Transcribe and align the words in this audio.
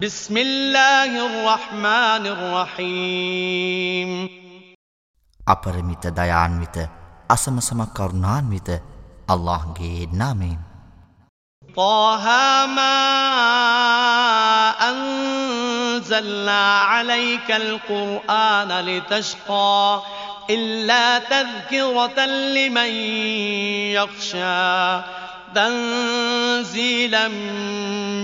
بسم 0.00 0.36
الله 0.36 1.12
الرحمن 1.28 2.24
الرحيم. 2.26 4.10
අපරිමිත 5.46 6.04
දයාන්විත 6.16 6.76
අසමසම 7.30 7.80
කරුණාන්විත 7.96 8.68
අල්ලාහ්ගේ 9.28 10.08
නාමයෙන්. 10.20 10.60
طه 11.76 12.24
ما 12.76 12.96
أنزلنا 14.90 16.62
عليك 16.80 17.50
القرآن 17.50 18.70
لتشقى 18.80 20.02
إلا 20.50 21.18
تذكرة 21.18 22.26
لمن 22.56 22.92
يخشى 23.96 25.19
تنزيلا 25.54 27.28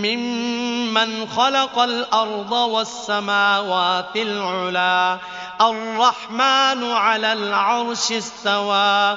ممن 0.04 1.28
خلق 1.36 1.78
الأرض 1.78 2.52
والسماوات 2.52 4.16
العلا. 4.16 5.18
الرحمن 5.60 6.92
على 6.92 7.32
العرش 7.32 8.12
استوى. 8.12 9.16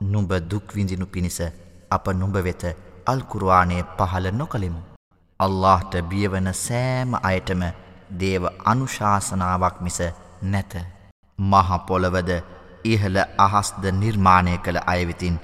නුඹ 0.00 0.32
දුක්විඳිනු 0.50 1.06
පිණිස 1.06 1.38
අප 1.90 2.06
නුඹ 2.10 2.36
වෙත 2.36 2.62
අල්කුරවානය 3.06 3.76
පහළ 3.98 4.26
නොකළෙමු. 4.32 4.80
අල්لهට 5.40 5.94
බියවන 6.10 6.48
සෑම 6.56 7.10
අයටම 7.22 7.62
දේව 8.12 8.44
අනුශාසනාවක් 8.64 9.76
මිස 9.80 9.98
නැත. 10.44 10.72
මහපොළවද 11.38 12.30
ඉහළ 12.84 13.18
අහස්ද 13.38 13.84
නිර්මාණය 13.92 14.58
කළ 14.58 14.80
අයවිතින් 14.86 15.36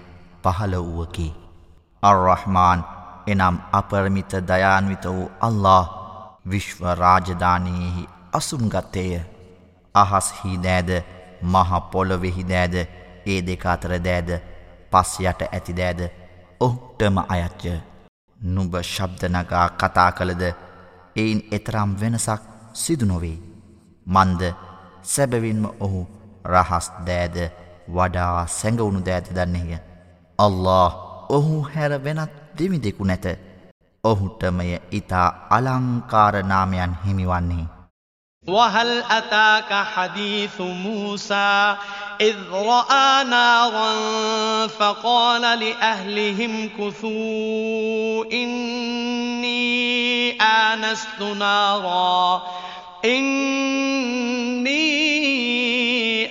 පහළ 0.43 0.75
වුවකි. 0.79 1.29
අර්රහ්මාන් 2.03 2.85
එනම් 3.27 3.57
අපරමිත 3.73 4.33
දයාන්විත 4.49 5.05
වූ 5.07 5.31
අල්له 5.41 5.87
විශ්ව 6.51 6.81
රාජධානයෙහි 6.95 8.11
අසුම්ගත්තේය. 8.33 9.21
අහස් 9.95 10.29
හිදෑද 10.41 10.91
මහපොළොවෙහිදෑද 11.45 12.77
දෑද 13.27 13.35
ඒ 13.35 13.47
දෙකාතර 13.47 13.91
දෑද 14.05 14.31
පස් 14.91 15.21
යට 15.21 15.43
ඇති 15.53 15.77
දෑද 15.77 16.01
ඔහුටම 16.61 17.17
අයච්චය. 17.29 17.81
නුබ 18.39 18.75
ශබ්දනගා 18.83 19.69
කතා 19.71 20.13
කළද 20.13 20.43
එයින් 21.17 21.49
එතරම් 21.53 21.91
වෙනසක් 22.01 22.43
සිදු 22.73 23.07
නොවේ. 23.07 23.39
මන්ද 24.07 24.43
සැබවින්ම 25.03 25.65
ඔහු 25.81 26.07
රහස් 26.45 26.91
දෑද 27.07 27.37
වඩා 27.89 28.47
සැඟවුණු 28.47 29.07
දෑත 29.07 29.35
දන්නේය. 29.35 29.79
අල්له 30.39 30.93
ඔහු 31.29 31.63
හැර 31.75 32.05
වෙනත් 32.05 32.33
දෙවිදෙකු 32.59 33.05
නැත. 33.05 33.27
ඔහුටමය 34.05 34.81
ඉතා 34.91 35.47
අලංකාරනාමයන් 35.51 36.97
හිමිවන්නේ. 37.05 37.76
وهل 38.47 39.03
أتاك 39.11 39.87
حديث 39.95 40.61
موسى 40.61 41.77
إذ 42.21 42.37
رأى 42.53 43.25
نارا 43.25 43.97
فقال 44.67 45.43
لأهلهم 45.43 46.71
كثوا 46.79 48.25
إني 48.33 49.67
آنست 50.43 51.23
نارا 51.39 52.43
إني 53.05 54.77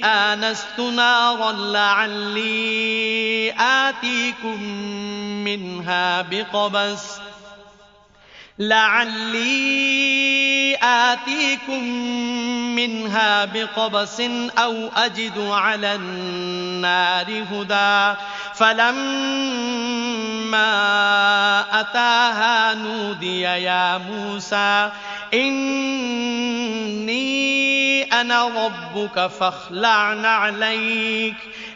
آنست 0.05 0.79
نارا 0.79 1.51
لعلي 1.51 3.53
آتيكم 3.59 4.63
منها 5.43 6.21
بقبس 6.21 7.24
لعلي 8.59 9.95
آتيكم 10.81 11.83
منها 12.75 13.45
بقبس 13.45 14.21
أو 14.57 14.89
أجد 14.95 15.39
على 15.39 15.95
النار 15.95 17.43
هدى 17.51 18.17
فلما 18.55 18.95
أتاها 21.79 22.73
نودي 22.73 23.41
يا 23.41 23.97
موسى 23.97 24.91
إني 25.33 26.95
أنا 28.03 28.47
ربك 28.47 29.27
فاخلع 29.27 30.27
عليك 30.27 31.35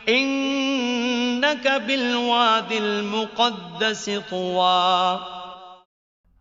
إنك 0.09 1.67
بالواد 1.67 2.71
المقدس 2.71 4.09
طوى 4.29 5.19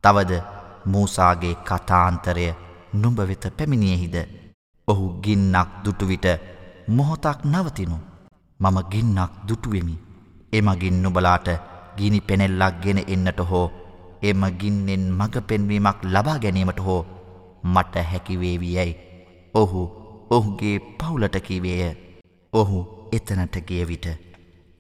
තවද 0.05 0.33
මූසාගේ 0.87 1.55
කතාන්තරය 1.63 2.47
නුඹ 2.95 3.19
වෙත 3.21 3.45
පැමිණියෙහිද. 3.57 4.17
ඔහු 4.89 5.07
ගින්නක් 5.25 5.69
දුටුවිට 5.85 6.27
මොහොතක් 6.89 7.39
නවතිනු. 7.45 7.99
මම 8.61 8.79
ගින්නක් 8.93 9.33
දුටුවෙමි. 9.49 9.97
එමගින් 10.53 10.97
නුබලාට 11.03 11.49
ගිනි 11.99 12.21
පෙනෙල්ලක් 12.21 12.75
ගෙන 12.83 12.99
එන්නට 13.07 13.41
හෝ 13.51 13.67
එම 14.23 14.43
ගින්නෙන් 14.61 15.05
මඟ 15.11 15.37
පෙන්වීමක් 15.43 15.99
ලබා 16.05 16.39
ගැනීමට 16.39 16.81
හෝ 16.81 17.03
මට 17.65 17.95
හැකිවේවී 18.11 18.75
යැයි. 18.75 18.95
ඔහු 19.55 19.83
ඔහුගේ 20.31 20.79
පවුලට 20.99 21.37
කිවේය. 21.41 21.95
ඔහු 22.53 22.79
එතනට 23.13 23.57
ගිය 23.69 23.85
විට. 23.85 24.07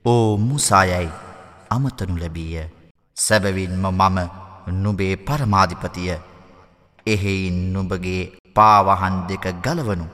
ඕ 0.05 0.37
මුසායයි 0.39 1.09
අමතනු 1.71 2.19
ලැබීය. 2.19 2.67
සැබවින්ම 3.17 3.87
මම 3.89 4.19
නුබේ 4.84 5.16
පරමාධිපතිය 5.28 6.12
එහෙයින් 7.08 7.58
නුඹගේ 7.74 8.22
පාවහන් 8.56 9.18
දෙක 9.30 9.46
ගලවනු 9.66 10.06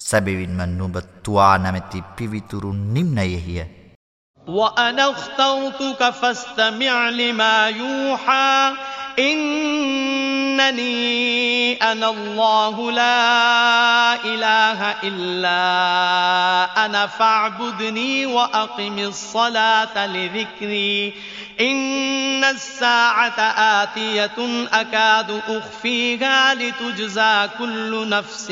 සැබවින්ම 0.00 0.60
නුඹ 0.78 0.96
තුවා 1.24 1.56
නැමැති 1.58 2.08
පිවිතුරු 2.16 2.72
නිම්නයෙහිය 2.94 3.66
وأنا 4.46 5.10
اخترتك 5.10 6.10
فاستمع 6.10 7.08
لما 7.10 7.68
يوحى 7.68 8.72
إنني 10.50 10.92
أنا 11.82 12.10
الله 12.10 12.92
لا 12.92 14.14
إله 14.24 14.80
إلا 15.02 15.60
أنا 16.84 17.06
فاعبدني 17.08 18.26
وأقم 18.26 18.98
الصلاة 18.98 20.06
لذكري 20.06 21.14
إن 21.61 22.43
الساعة 22.43 23.39
آتية 23.83 24.67
أكاد 24.73 25.31
أخفيها 25.31 26.53
لتجزى 26.53 27.49
كل 27.57 28.09
نفس 28.09 28.51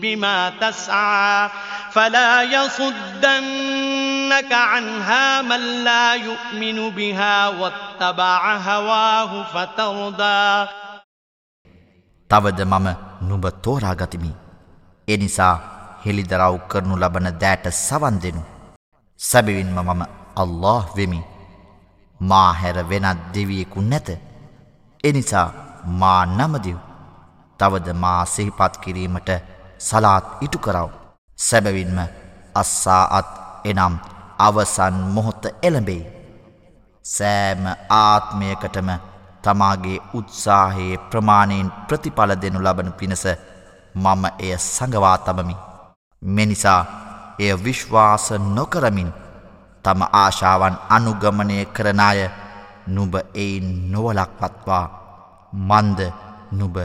بما 0.00 0.52
تسعى 0.60 1.50
فلا 1.92 2.42
يصدنك 2.42 4.52
عنها 4.52 5.42
من 5.42 5.84
لا 5.84 6.14
يؤمن 6.14 6.90
بها 6.90 7.48
واتبع 7.48 8.56
هواه 8.56 9.44
فترضى 9.54 10.68
තවද 12.30 12.60
මම 12.60 12.86
නුඹ 13.28 13.46
තෝරාගතිමි. 13.46 14.30
එනිසා 15.08 15.58
හෙළිදරව් 16.06 16.58
කරනු 16.68 16.96
ලබන 16.96 17.38
දෑට 17.38 17.68
සවන් 17.68 18.22
දෙනු. 18.22 18.42
සැබවින්ම 19.18 19.74
මම 19.74 20.02
අල්له 20.36 20.84
වෙමි. 20.96 21.33
මා 22.20 22.52
හැර 22.52 22.88
වෙනත් 22.88 23.20
දෙවියෙකු 23.34 23.80
නැත. 23.82 24.08
එනිසා 25.04 25.48
මා 25.84 26.26
නමදිව්. 26.28 26.78
තවද 27.60 27.92
මා 27.94 28.24
සිහිපත් 28.24 28.76
කිරීමට 28.82 29.30
සලාත් 29.78 30.24
ඉටු 30.40 30.58
කරව. 30.58 30.90
සැබවින්ම 31.38 31.98
අස්සාಅත් 32.54 33.30
එනම් 33.64 33.94
අවසන් 34.38 34.94
මොහොත්ත 35.14 35.44
එළඹෙයි. 35.62 36.04
සෑම 37.04 37.64
ආත්මයකටම 37.90 38.88
තමාගේ 39.42 39.98
උත්සාහයේ 40.14 41.02
ප්‍රමාණයෙන් 41.10 41.72
ප්‍රතිඵල 41.88 42.32
දෙනු 42.42 42.64
ලබන 42.64 42.92
පිණිස 42.92 43.24
මම 43.94 44.24
එය 44.38 44.56
සඟවා 44.58 45.18
තබමි. 45.18 45.56
මෙනිසා 46.22 46.80
එය 47.38 47.52
විශ්වාස 47.64 48.26
නොකරමින් 48.48 49.10
තම 49.83 50.01
ආශාවන් 50.13 50.75
අනුගමනය 50.89 51.65
කරනාය 51.75 52.29
නුබ 52.87 53.15
එයින් 53.35 53.91
නොවලක් 53.91 54.31
පත්වා 54.39 54.85
මන්ද 55.53 55.99
නුබ 56.53 56.75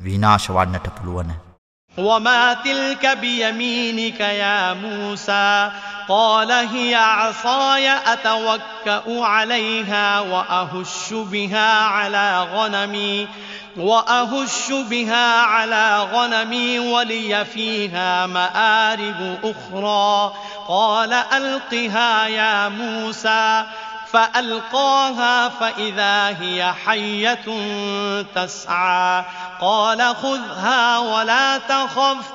විනාශවන්නට 0.00 0.88
පුළුවන. 0.88 1.30
وما 1.98 2.54
تلك 2.54 3.06
بيمينك 3.06 4.20
يا 4.20 4.74
موسى 4.74 5.70
قال 6.08 6.50
هي 6.50 6.94
عصاي 6.94 7.90
أتوكأ 7.90 9.24
عليها 9.24 10.20
وأهش 10.20 11.12
بها 11.12 11.84
على 11.84 12.46
غنمي 12.54 13.28
وأهش 13.77 14.71
بها 14.71 15.41
على 15.41 16.07
غنمي 16.13 16.79
ولي 16.79 17.45
فيها 17.45 18.25
مآرب 18.25 19.39
أخرى. 19.43 20.33
قال 20.67 21.13
ألقها 21.13 22.27
يا 22.27 22.69
موسى 22.69 23.63
فألقاها 24.13 25.49
فإذا 25.49 26.27
هي 26.41 26.73
حية 26.85 27.45
تسعى. 28.35 29.23
قال 29.61 30.15
خذها 30.15 30.97
ولا 30.97 31.57
تخف 31.57 32.34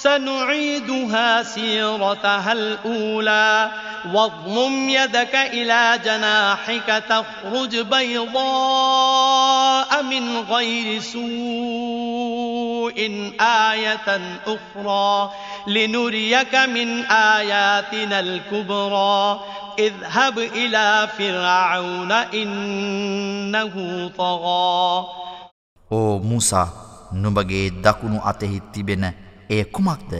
سنعيدها 0.00 1.42
سيرتها 1.42 2.52
الأولى 2.52 3.70
واضمم 4.14 4.88
يدك 4.88 5.34
إلى 5.34 6.00
جناحك 6.04 7.04
تخرج 7.08 7.76
بيضاء 7.80 9.22
من 10.02 10.38
غير 10.38 11.00
سوء 11.00 11.26
آية 13.40 14.20
أخرى 14.46 15.30
لنريك 15.66 16.54
من 16.54 17.04
آياتنا 17.04 18.20
الكبرى 18.20 19.40
اذهب 19.78 20.38
إلى 20.38 21.08
فرعون 21.18 22.12
إنه 22.12 23.74
طغى 24.18 25.06
ඕ 25.90 26.18
මූසා 26.28 26.66
නුඹගේ 27.22 27.70
දකුණු 27.84 28.18
අතෙහි 28.30 28.58
තිබෙන 28.72 29.04
එය 29.51 29.63
කුමක්ද? 29.65 30.11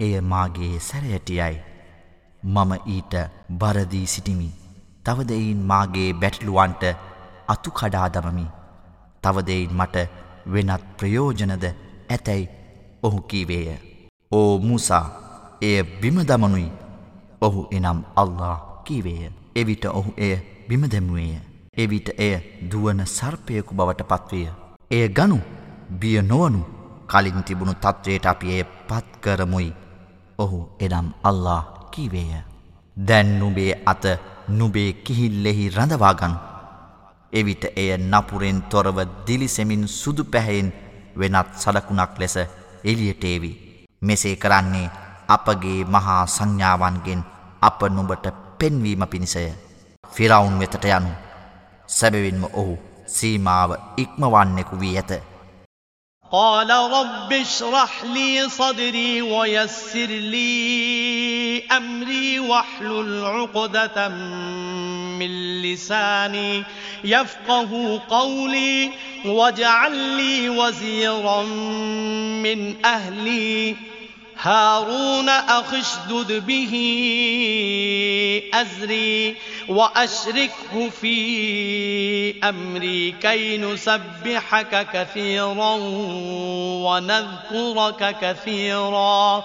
එය 0.00 0.20
මාගේ 0.20 0.78
සැරයටියයි. 0.80 1.56
මම 2.42 2.72
ඊට 2.86 3.14
බරදී 3.50 4.06
සිටිමි. 4.06 4.48
තවදයින් 5.04 5.60
මාගේ 5.70 6.10
බැටලුවන්ට 6.14 6.84
අතු 7.48 7.70
කඩා 7.70 8.08
දමමි. 8.08 8.46
තවදයින් 9.22 9.72
මට 9.72 9.96
වෙනත් 10.52 10.84
ප්‍රයෝජනද 10.98 11.64
ඇතැයි 12.10 12.48
ඔහු 13.02 13.20
කීවේය. 13.30 13.78
ඕ 14.32 14.52
මූසා 14.58 15.06
එය 15.62 15.82
බිමදමනුයි 16.00 16.68
ඔහු 17.40 17.66
එනම් 17.70 18.04
අල්له 18.16 18.54
කීවේය. 18.84 19.32
එවිට 19.56 19.84
ඔහු 19.90 20.10
එය 20.18 20.36
බිමදැමුවේය 20.68 21.40
එවිට 21.76 22.08
එය 22.18 22.34
දුවන 22.70 23.00
සර්පයකු 23.08 23.74
බවට 23.74 24.02
පත්වය. 24.04 24.46
එය 24.90 25.08
ගනු 25.10 25.38
බිය 25.90 26.18
නොවනු 26.22 26.75
කලින් 27.06 27.42
තිබුණු 27.42 27.74
තත්ත්වයට 27.74 28.26
අපි 28.26 28.46
එය 28.50 28.64
පත්කරමුයි 28.88 29.70
ඔහු 30.38 30.58
එනම් 30.80 31.08
අල්له 31.22 31.62
කීවේය. 31.92 32.42
දැන් 32.96 33.28
නුබේ 33.40 33.72
අත 33.86 34.04
නුබේ 34.48 34.90
කිහිල්ලෙහි 35.04 35.70
රඳවාගනු. 35.70 36.36
එවිට 37.32 37.64
එය 37.76 37.90
නපුරෙන් 37.98 38.58
තොරව 38.64 38.98
දිලිසෙමින් 39.26 39.84
සුදු 39.90 40.24
පැහැයෙන් 40.24 40.68
වෙනත් 41.18 41.48
සලකුණක් 41.54 42.18
ලෙස 42.18 42.36
එලියටේවි 42.84 43.50
මෙසේ 44.02 44.36
කරන්නේ 44.36 44.88
අපගේ 45.28 45.80
මහා 45.86 46.22
සංඥාවන්ගෙන් 46.26 47.22
අප 47.62 47.80
නුඹට 47.88 48.26
පෙන්වීම 48.58 49.02
පිණිසය. 49.06 49.52
ෆිරවුන් 50.04 50.58
වෙතට 50.60 50.84
යනු. 50.86 51.10
සැබවින්ම 51.88 52.44
ඔහු 52.52 52.74
සීමාව 53.08 53.70
ඉක්මවන්නෙකු 53.96 54.80
වී 54.80 54.96
ඇත. 54.96 55.12
قال 56.32 56.70
رب 56.70 57.32
اشرح 57.32 58.04
لي 58.04 58.48
صدري 58.48 59.22
ويسر 59.22 60.06
لي 60.06 61.62
أمري 61.66 62.38
واحلل 62.38 63.24
عقدة 63.24 64.08
من 64.08 65.62
لساني 65.62 66.64
يفقه 67.04 68.02
قولي 68.08 68.90
واجعل 69.24 69.96
لي 69.96 70.48
وزيرا 70.48 71.42
من 72.42 72.84
أهلي 72.84 73.76
هارون 74.37 75.29
أخشدد 75.29 76.45
به 76.45 76.73
أزري 78.53 79.35
وأشركه 79.69 80.89
في 80.89 81.15
أمري 82.49 83.11
كي 83.11 83.57
نسبحك 83.57 84.87
كثيرا 84.93 85.75
ونذكرك 86.85 88.15
كثيرا 88.21 89.43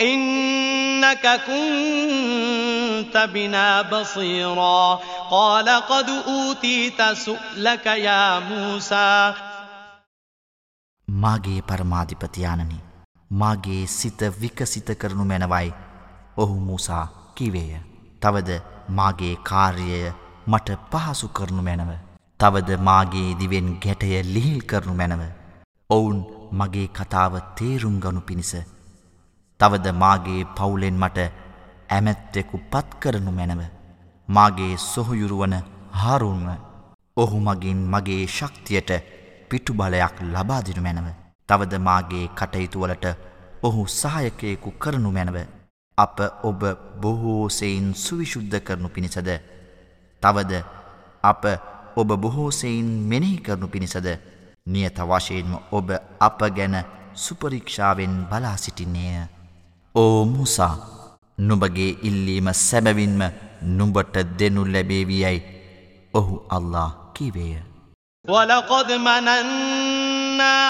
إنك 0.00 1.40
كنت 1.46 3.28
بنا 3.34 3.82
بصيرا 3.82 5.00
قال 5.30 5.68
قد 5.68 6.10
أوتيت 6.10 7.02
سؤلك 7.02 7.86
يا 7.86 8.38
موسى 8.38 9.34
මාගේ 11.22 11.60
පරමාධිපතියානනි 11.68 12.78
මාගේ 13.31 13.87
සිත 13.87 14.21
විකසිත 14.41 14.89
කරනු 15.01 15.25
මැනවයි 15.25 15.73
ඔහු 16.37 16.55
මුසා 16.59 17.05
කිවේය. 17.35 17.79
තවද 18.21 18.49
මාගේ 18.89 19.35
කාර්යය 19.49 20.11
මට 20.47 20.69
පහසු 20.91 21.27
කරනු 21.29 21.61
මැනව. 21.61 21.91
තවද 22.39 22.77
මාගේ 22.79 23.37
දිවෙන් 23.39 23.69
ගැටය 23.83 24.09
ලිහිල් 24.33 24.61
කරනු 24.63 24.93
මැනව. 24.93 25.21
ඔවුන් 25.89 26.19
මගේ 26.51 26.87
කතාව 26.89 27.33
තේරුම් 27.55 27.95
ගනු 27.99 28.21
පිණිස. 28.21 28.53
තවද 29.59 29.87
මාගේ 29.93 30.41
පවුලෙන් 30.57 30.99
මට 30.99 31.31
ඇමැත්තෙකු 31.89 32.57
පත් 32.71 32.99
කරනු 32.99 33.31
මැනව. 33.31 33.61
මාගේ 34.29 34.77
සොහොයුරුවන 34.89 35.55
හාරුන්ව 35.93 36.47
ඔහු 37.17 37.39
මගින් 37.39 37.79
මගේ 37.93 38.27
ශක්තියට 38.27 38.91
පිටුබලයක් 39.49 40.15
ලබාදිනු 40.33 40.81
මැනව. 40.81 41.20
තවද 41.51 41.79
මාගේ 41.79 42.25
කටයුතුවලට 42.33 43.05
ඔහු 43.63 43.81
සහයකයෙකු 43.89 44.71
කරනු 44.73 45.11
මැනව. 45.11 45.37
අප 45.97 46.19
ඔබ 46.43 46.61
බොහෝසයින් 47.01 47.87
සුවිශුද්ධ 47.95 48.59
කරනු 48.59 48.89
පිණිසද? 48.89 49.29
තවද 50.23 50.63
අප 51.23 51.43
ඔබ 51.95 52.09
බොහෝසයින් 52.17 52.87
මෙනෙහි 53.03 53.37
කරනු 53.37 53.67
පිණිසද? 53.67 54.07
නියත 54.65 54.97
වශයෙන්ම 55.01 55.53
ඔබ 55.71 55.91
අප 56.19 56.39
ගැන 56.49 56.75
සුපරීක්ෂාවෙන් 57.15 58.15
බලා 58.29 58.57
සිටින්නේය. 58.57 59.27
ඕ 59.95 60.25
මුසා 60.27 60.75
නුබගේ 61.37 61.97
ඉල්ලීම 62.01 62.47
සැබවින්ම 62.55 63.21
නුඹට 63.69 64.15
දෙනු 64.39 64.63
ලැබේවියයි. 64.65 65.39
ඔහු 66.13 66.35
අල්له 66.49 66.89
කිවේය. 67.13 67.61
වලකොද 68.25 68.89
මනන්න 68.97 69.80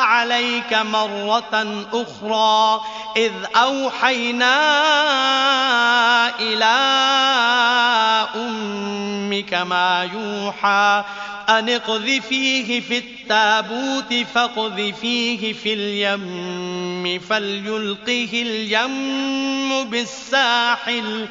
عَلَيْكَ 0.03 0.73
مَرَّةً 0.73 1.85
أُخْرَى 1.93 2.81
إِذْ 3.17 3.31
أَوْحَيْنَا 3.55 4.55
إِلَى 6.39 6.77
أُمِّكَ 8.35 9.53
مَا 9.53 10.09
يُوحَى 10.13 11.03
أَنِ 11.49 11.69
اقْذِفِيهِ 11.69 12.79
فِي 12.81 12.97
التَّابُوتِ 12.97 14.13
فَاقْذِفِيهِ 14.13 15.53
فِي 15.53 15.73
الْيَمِّ 15.73 17.19
فَلْيُلْقِهِ 17.19 18.29
الْيَمُّ 18.33 19.83
بِالسَّاحِلِ 19.89 21.27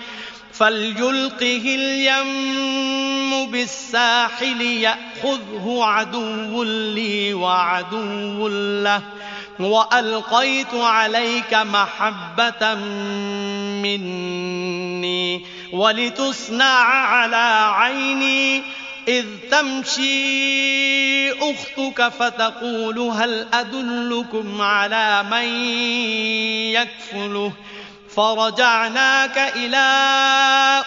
فليلقه 0.61 1.63
اليم 1.67 3.51
بالساحل 3.51 4.61
يأخذه 4.61 5.79
عدو 5.83 6.63
لي 6.65 7.35
وعدو 7.35 8.49
له 8.83 9.03
وألقيت 9.61 10.75
عليك 10.75 11.55
محبة 11.55 12.75
مني 13.83 15.45
ولتصنع 15.73 16.85
على 16.85 17.73
عيني 17.75 18.63
إذ 19.09 19.27
تمشي 19.51 21.33
أختك 21.33 22.09
فتقول 22.09 22.99
هل 22.99 23.47
أدلكم 23.53 24.61
على 24.61 25.23
من 25.31 25.45
يكفله؟ 26.75 27.53
فرجعناك 28.17 29.39
إلى 29.39 29.87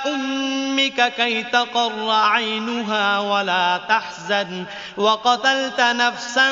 أمك 0.06 1.14
كي 1.16 1.44
تقر 1.44 2.12
عينها 2.12 3.20
ولا 3.20 3.82
تحزن 3.90 4.66
وقتلت 4.98 5.80
نفسا 5.82 6.50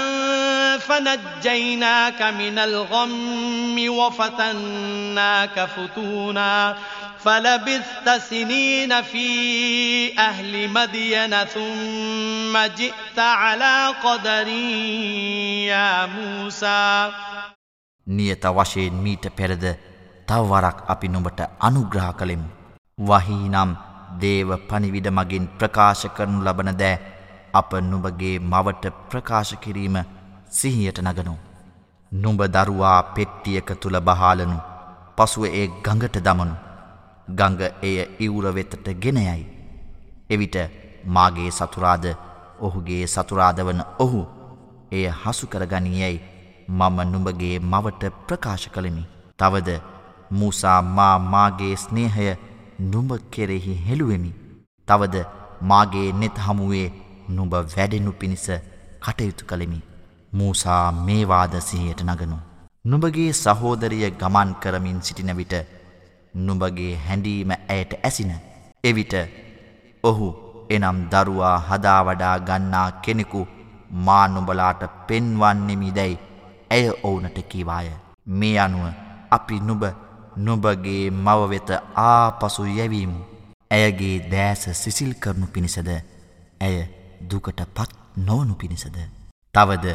فنجيناك 0.77 2.21
من 2.21 2.59
الغم 2.59 3.75
وفتناك 3.89 5.69
فتونا 5.75 6.77
فلبثت 7.23 8.09
سنين 8.29 9.01
في 9.01 10.19
أهل 10.19 10.69
مدين 10.69 11.43
ثم 11.43 12.57
جئت 12.57 13.19
على 13.19 13.93
قدر 14.03 14.47
يا 15.67 16.05
موسى 16.05 17.11
نية 18.07 18.39
وشين 18.45 18.93
ميت 18.93 19.27
پرده 19.27 19.90
තවවරක් 20.31 20.77
අපි 20.87 21.07
නුඹට 21.07 21.39
අනුග්‍රහ 21.59 22.09
කළෙමු. 22.13 22.47
වහී 22.99 23.49
නම් 23.49 23.71
දේව 24.21 24.49
පනිවිඩ 24.69 25.07
මගින් 25.09 25.45
ප්‍රකාශ 25.59 26.05
කරනු 26.15 26.39
ලබන 26.39 26.71
දෑ 26.81 27.01
අප 27.53 27.71
නුඹගේ 27.81 28.35
මවට 28.41 28.93
ප්‍රකාශ 29.09 29.53
කිරීම 29.63 29.97
සිහියට 30.49 30.99
නගනු. 31.01 31.35
නුඹ 32.11 32.41
දරුවා 32.47 32.99
පෙට්ටියක 33.13 33.69
තුළ 33.81 33.97
බහාලනු 34.01 34.57
පසුව 35.17 35.43
ඒ 35.51 35.67
ගඟට 35.85 36.17
දමනු. 36.19 36.55
ගඟ 37.29 37.61
එය 37.81 37.95
ඉවුර 38.19 38.45
වෙතට 38.49 38.87
ගෙනයයි. 39.03 39.43
එවිට 40.29 40.57
මාගේ 41.05 41.51
සතුරාද 41.51 42.05
ඔහුගේ 42.59 43.05
සතුරාද 43.07 43.59
වන 43.59 43.81
ඔහු 43.99 44.21
එය 44.91 45.05
හසුකරගනියයි 45.21 46.17
මම 46.69 46.97
නුඹගේ 47.05 47.55
මවට 47.61 48.03
ප්‍රකාශ 48.27 48.67
කළෙමි. 48.69 49.03
තවද 49.39 49.69
මූසා 50.31 50.79
මා 50.97 51.15
මාගේ 51.33 51.75
ස්නේහය 51.75 52.27
නුඹ 52.91 53.11
කෙරෙහි 53.33 53.73
හෙළුවෙමි. 53.87 54.31
තවද 54.87 55.25
මාගේ 55.69 56.07
නෙත් 56.21 56.37
හමුවේ 56.45 56.87
නුඹ 57.29 57.53
වැඩෙනු 57.53 58.11
පිණිස 58.19 58.47
කටයුතු 59.03 59.49
කළෙමි. 59.49 59.79
මූසා 60.33 60.85
මේවාද 61.05 61.53
සිහියට 61.67 62.01
නගනු. 62.03 62.37
නුඹගේ 62.85 63.31
සහෝදරිය 63.33 64.09
ගමන් 64.11 64.51
කරමින් 64.61 65.01
සිටින 65.01 65.31
විට 65.39 65.53
නුඹගේ 66.35 66.93
හැඬීම 67.05 67.51
ඇයට 67.51 67.93
ඇසින. 68.03 68.31
එවිට 68.83 69.13
ඔහු 70.03 70.27
එනම් 70.69 70.99
දරුවා 71.11 71.57
හදාවඩා 71.69 72.37
ගන්නා 72.47 72.89
කෙනෙකු 73.03 73.41
මා 74.05 74.25
නුඹලාට 74.27 74.81
පෙන්වන්නෙමි 75.07 75.91
දැයි 75.97 76.21
ඇය 76.71 76.87
ඔවුනට 77.03 77.37
කීවාය. 77.51 77.91
මේ 78.39 78.57
අනුව 78.65 78.85
අපි 79.31 79.59
නුබ 79.67 79.83
නුබගේ 80.41 81.03
මවවෙත 81.17 81.69
ආපසු 82.03 82.65
යැවීමු. 82.67 83.19
ඇයගේ 83.71 84.15
දෑස 84.31 84.63
සිසිල් 84.81 85.13
කරනු 85.15 85.47
පිණිසද 85.53 85.89
ඇය 86.61 86.77
දුකට 87.23 87.61
පත් 87.75 87.91
නොවනු 88.17 88.53
පිණිසද. 88.55 88.97
තවද 89.55 89.85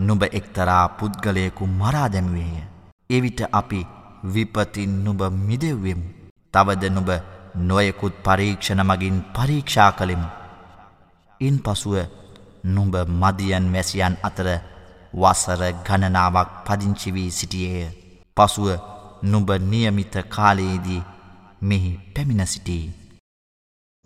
නුබ 0.00 0.22
එක්තරා 0.30 0.84
පුද්ගලයකු 0.90 1.66
මරා 1.72 2.08
දැමුවේය. 2.08 2.62
එවිට 3.10 3.40
අපි 3.52 3.80
විපතින් 4.24 4.92
නුබ 5.04 5.20
මිදෙව්වෙමු. 5.40 6.06
තවද 6.54 6.84
නුබ 6.90 7.10
නොයකුත් 7.58 8.14
පරීක්ෂණ 8.22 8.82
මගින් 8.82 9.16
පරීක්ෂා 9.34 9.92
කළෙමු. 9.92 10.28
ඉන් 11.40 11.56
පසුව 11.60 11.94
නුඹ 12.64 12.94
මදියන් 13.12 13.72
වැසියන් 13.72 14.16
අතර 14.22 14.48
වසර 15.14 15.62
ගණනාවක් 15.84 16.50
පදිංචිවී 16.66 17.30
සිටියේය. 17.30 17.90
පසුව 18.36 18.68
නුඹ 19.23 19.51
නියමිත 19.51 20.17
කාලයේදී 20.29 21.03
මෙහි 21.61 21.99
පැමිණ 22.15 22.45
සිටී. 22.45 22.93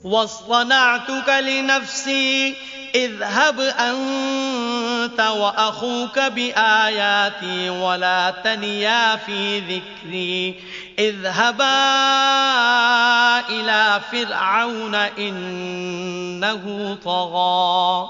واصطنعتك 0.04 1.30
لنفسي 1.30 2.56
اذهب 2.96 3.60
أنت 3.60 5.20
وأخوك 5.20 6.20
بآياتي 6.20 7.70
ولا 7.70 8.32
تنيا 8.44 9.15
في 9.15 9.60
ذكري 9.60 10.60
اذهبا 11.00 11.65
إلى 13.50 14.01
فرعون 14.12 14.96
إنه 14.96 16.63
طغى 17.06 18.10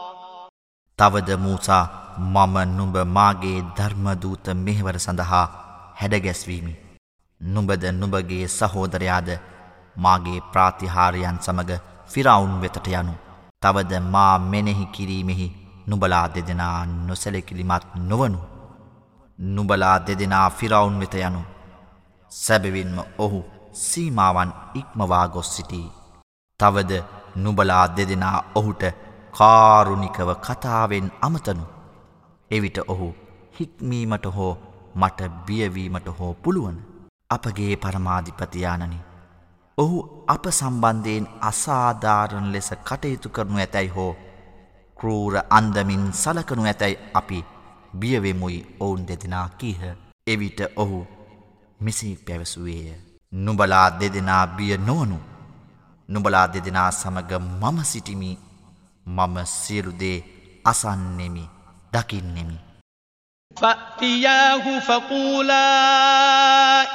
තවද 1.01 1.37
මූසා 1.37 1.83
මම 2.19 2.55
නුඹ 2.77 2.97
මාගේ 3.07 3.59
ධර්මදූත 3.77 4.47
මෙහෙවර 4.55 4.97
සඳහා 4.99 5.45
හැඩගැස්වීමි. 5.99 6.73
නුඹද 7.41 7.83
නුඹගේ 7.91 8.45
සහෝදරයාද 8.49 9.29
මාගේ 9.95 10.43
ප්‍රාතිහාරයන් 10.51 11.39
සමඟ 11.39 11.73
ෆිරවුන් 12.11 12.53
වෙතට 12.61 12.87
යනු. 12.93 13.15
තවද 13.61 14.03
මා 14.13 14.35
මෙනෙහි 14.45 14.85
කිරීමෙහි 14.87 15.47
නුබලා 15.87 16.25
දෙදෙනා 16.35 16.85
නොසැලකිලිමත් 16.85 17.85
නොවනු. 18.09 18.39
නුබලා 19.39 19.97
දෙදෙනා 20.07 20.47
ෆිරවුන් 20.51 20.99
වෙත 20.99 21.15
යනු. 21.15 21.41
සැබවින්ම 22.31 22.97
ඔහු 23.17 23.45
සීමාවන් 23.75 24.57
ඉක්මවා 24.75 25.27
ගොස් 25.27 25.55
සිටී. 25.55 25.87
තවද 26.59 26.91
නුබලා 27.37 27.85
දෙදෙනා 27.97 28.37
ඔහුට 28.55 28.83
කාරුණිකව 29.37 30.29
කතාවෙන් 30.45 31.07
අමතනු. 31.21 31.65
එවිට 32.51 32.77
ඔහු 32.87 33.07
හික්මීමට 33.59 34.25
හෝ 34.35 34.53
මට 34.95 35.19
බියවීමට 35.45 36.07
හෝ 36.19 36.33
පුළුවන. 36.35 36.77
අපගේ 37.29 37.75
පරමාධිපතියානනි. 37.75 38.99
ඔහු 39.77 39.97
අප 40.27 40.45
සම්බන්ධයෙන් 40.51 41.27
අසාධාරණ 41.41 42.51
ලෙස 42.53 42.69
කටයුතු 42.83 43.29
කරනු 43.29 43.57
ඇතැයි 43.57 43.93
හෝ 43.95 44.13
කරූර 44.99 45.35
අන්දමින් 45.49 46.03
සලකනු 46.13 46.65
ඇතැයි 46.65 47.01
අපි 47.13 47.39
බියවෙමුයි 47.99 48.59
ඔවුන් 48.79 49.07
දෙදෙනා 49.07 49.47
කීහ. 49.59 49.81
එවිට 50.27 50.59
ඔහු 50.75 50.99
මෙසි 51.79 52.09
පැවසුවේය. 52.25 52.93
නුබලා 53.33 53.87
දෙදෙනා 53.99 54.45
බිය 54.47 54.77
නොවනු. 54.79 55.17
නුබලා 56.09 56.47
දෙදෙනා 56.53 56.91
සමග 56.91 57.31
මම 57.39 57.83
සිටිමි 57.83 58.31
මම 59.06 59.36
සියලු 59.46 59.92
දේ 60.00 60.24
අසන්නෙමි 60.64 61.44
දකින්නෙමි 61.94 62.58
فأتياه 63.56 64.78
فقولا 64.78 65.68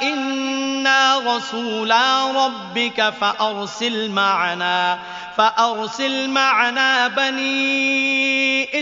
إنا 0.02 1.18
رسولا 1.18 2.06
ربك 2.46 3.10
فأرسل 3.10 4.10
معنا 4.10 4.98
فأرسل 5.36 6.30
معنا 6.30 7.08
بني 7.08 8.80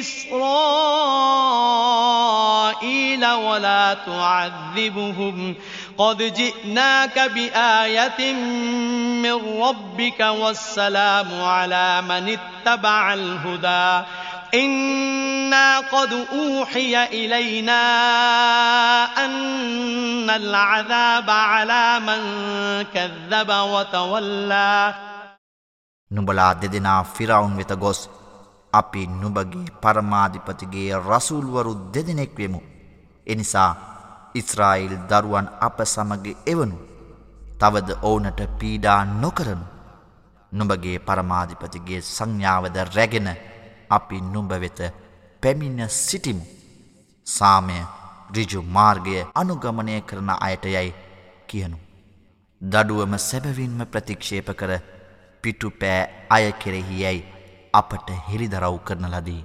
إسرائيل 2.00 3.26
ولا 3.26 3.94
تعذبهم 4.06 5.54
قد 5.98 6.22
جئناك 6.22 7.18
بآية 7.18 8.32
من 9.22 9.62
ربك 9.62 10.20
والسلام 10.20 11.42
على 11.42 12.02
من 12.02 12.24
اتبع 12.28 13.14
الهدى 13.14 14.06
إنا 14.54 15.80
قد 15.80 16.26
أوحي 16.32 17.04
إلينا 17.04 17.82
أن 19.24 20.30
العذاب 20.30 21.30
على 21.30 22.00
من 22.00 22.20
كذب 22.94 23.50
وتولى 23.50 24.94
නුඹලා 26.10 26.54
දෙදෙනා 26.62 27.02
ෆිරවුන් 27.02 27.56
වෙත 27.56 27.72
ගොස් 27.78 27.98
අපි 28.72 29.02
නුබගේ 29.06 29.64
පරමාධිපතිගේ 29.82 30.94
රසූල්වරු 31.08 31.74
දෙදෙනෙක් 31.94 32.32
වෙමු. 32.38 32.60
එනිසා 33.26 33.70
ඉස්රායිල් 34.34 34.94
දරුවන් 35.10 35.46
අප 35.66 35.78
සමග 35.84 36.26
එවනු. 36.52 36.78
තවද 37.60 37.90
ඕනට 38.02 38.40
පීඩා 38.60 39.00
නොකරනු. 39.22 39.66
නුඹගේ 40.52 40.98
පරමාධිපතිගේ 41.08 42.00
සංඥාවද 42.14 42.76
රැගෙන 42.96 43.28
අපි 43.96 44.20
නුඹ 44.32 44.52
වෙත 44.62 44.80
පැමිණ 45.42 45.82
සිටිමු. 45.88 46.44
සාමය 47.26 47.78
රිජු 48.36 48.62
මාර්ගය 48.76 49.16
අනුගමනය 49.40 50.00
කරන 50.08 50.30
අයට 50.46 50.64
යැයි 50.74 50.96
කියනු. 51.48 51.78
දඩුවම 52.62 53.14
සැබවින්ම 53.28 53.80
ප්‍රතික්ෂේප 53.92 54.48
කර 54.60 54.72
පිටු 55.44 55.68
පෑ 55.80 56.00
අය 56.36 56.46
කෙරෙහි 56.62 56.96
යැයි 57.02 57.28
අපට 57.80 58.08
හෙළිදරව් 58.28 58.76
කරන 58.88 59.06
ලදී. 59.14 59.44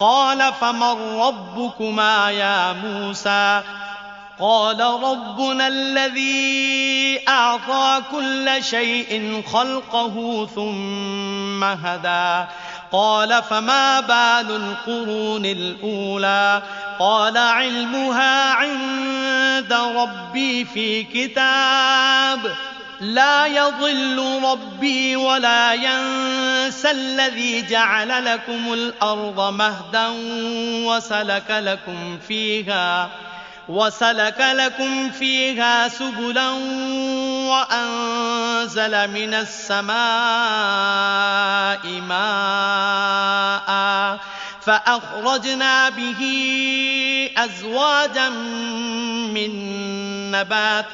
قال 0.00 0.40
فمن 0.60 0.96
ربكما 1.24 2.30
يا 2.30 2.72
موسى 2.72 3.62
قال 4.39 4.79
ربنا 4.79 5.67
الذي 5.67 7.19
أعطى 7.27 8.01
كل 8.11 8.63
شيء 8.63 9.43
خلقه 9.53 10.47
ثم 10.55 11.63
هدى. 11.63 12.49
قال 12.91 13.43
فما 13.43 13.99
بال 13.99 14.55
القرون 14.55 15.45
الأولى؟ 15.45 16.61
قال 16.99 17.37
علمها 17.37 18.53
عند 18.53 19.73
ربي 19.73 20.65
في 20.65 21.03
كتاب. 21.03 22.55
لا 23.01 23.45
يضل 23.45 24.41
ربي 24.43 25.15
ولا 25.15 25.73
ينسى 25.73 26.91
الذي 26.91 27.61
جعل 27.61 28.25
لكم 28.25 28.73
الأرض 28.73 29.53
مهدا 29.53 30.07
وسلك 30.85 31.49
لكم 31.49 32.19
فيها. 32.27 33.09
وسلك 33.69 34.39
لكم 34.39 35.11
فيها 35.11 35.87
سبلا 35.87 36.49
وأنزل 37.49 39.11
من 39.11 39.33
السماء 39.33 39.95
ماء 42.01 43.69
فأخرجنا 44.61 45.89
به 45.89 46.21
أزواجا 47.37 48.29
من 49.33 49.51
نبات 50.31 50.91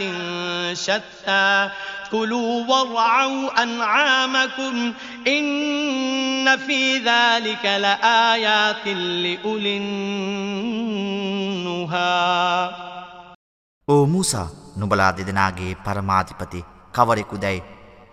شتى 0.73 1.69
كلوا 2.12 2.66
وارعوا 2.66 3.62
أنعامكم 3.62 4.92
إن 5.28 6.56
في 6.56 6.98
ذلك 6.98 7.64
لآيات 7.64 8.86
لأولي 8.86 9.76
النهى 9.76 10.56
ඕ 13.88 14.06
මූසා 14.06 14.48
නුබලා 14.76 15.12
දෙදෙනගේ 15.18 15.74
පරමාධිපති 15.84 16.64
කවරෙකු 16.92 17.36
දැයි 17.42 17.62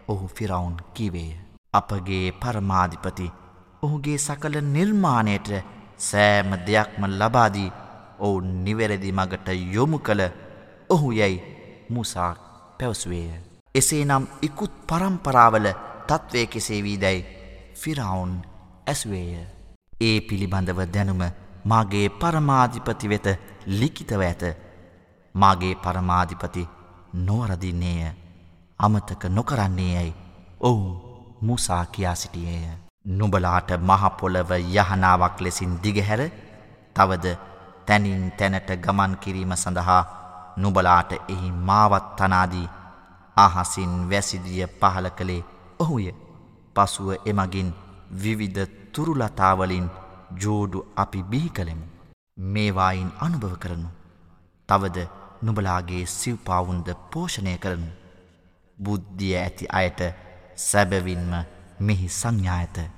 ඔහු 0.08 0.30
ෆිරවුන් 0.38 0.76
කිවේය. 0.94 1.38
අපගේ 1.74 2.32
පරමාධිපති 2.42 3.32
ඔහුගේ 3.84 4.18
සකල 4.18 4.56
නිර්මාණයට 4.76 5.50
සෑම 6.10 6.52
දෙයක්ම 6.68 7.06
ලබාදී 7.20 7.72
ඔවුන් 8.20 8.64
නිවැරදි 8.66 9.12
මගට 9.12 9.48
යොමු 9.76 10.00
කළ 10.00 10.22
ඔහු 10.90 11.12
යැයි 11.12 11.44
මුසා 11.90 12.36
පැවසුවේය. 12.78 13.47
එසේ 13.79 14.05
නම් 14.05 14.25
ඉකුත් 14.43 14.75
පරම්පරාවල 14.89 15.67
තත්ත්වය 16.09 16.47
කෙසේ 16.47 16.81
වී 16.85 17.01
දැයි 17.01 17.27
ෆිරවුන් 17.81 18.33
ඇස්වේය. 18.87 19.43
ඒ 20.01 20.17
පිළිබඳව 20.21 20.81
දැනුම 20.95 21.23
මාගේ 21.65 22.09
පරමාධිපති 22.21 23.11
වෙත 23.13 23.27
ලිකිතව 23.75 24.23
ඇත 24.23 24.43
මාගේ 25.35 25.75
පරමාධිපති 25.77 26.69
නොවරදින්නේය 27.27 28.13
අමතක 28.79 29.23
නොකරන්නේ 29.31 29.93
යැයි 29.93 30.15
ඔවු 30.61 30.89
මුසා 31.43 31.85
කියා 31.87 32.15
සිටියේය. 32.15 32.79
නුබලාට 33.11 33.71
මහපොළව 33.81 34.51
යහනාවක් 34.77 35.41
ලෙසින් 35.41 35.73
දිගහැර 35.83 36.23
තවද 36.97 37.27
තැනින් 37.87 38.25
තැනට 38.33 38.71
ගමන් 38.79 39.13
කිරීම 39.17 39.53
සඳහා 39.57 40.03
නුබලාට 40.57 41.13
එහි 41.29 41.51
මාවත් 41.69 42.09
තනාදී 42.17 42.67
අහසින් 43.39 43.93
වැසිදිය 44.11 44.67
පහල 44.81 45.09
කළේ 45.19 45.43
ඔහුය 45.79 46.07
පසුව 46.77 47.09
එමගින් 47.25 47.71
විවිධ 48.15 48.67
තුරුලතාවලින් 48.93 49.87
ජෝඩු 50.37 50.87
අපි 50.97 51.23
බිහි 51.23 51.51
කළෙමු. 51.51 51.87
මේවායින් 52.47 53.11
අනුභව 53.21 53.55
කරනු. 53.59 53.89
තවද 54.69 55.07
නුබලාගේ 55.43 56.05
සිව්පාවුන්ද 56.09 56.89
පෝෂණය 57.11 57.57
කරනු. 57.59 57.91
බුද්ධිය 58.79 59.35
ඇති 59.37 59.73
අයට 59.73 60.01
සැබවින්ම 60.59 61.33
මෙහි 61.81 62.09
සංඥාඇත. 62.11 62.98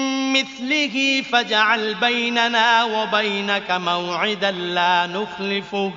مثله 0.36 1.22
فاجعل 1.22 1.94
بيننا 1.94 2.84
وبينك 2.84 3.70
موعدا 3.70 4.50
لا 4.50 5.06
نخلفه 5.06 5.92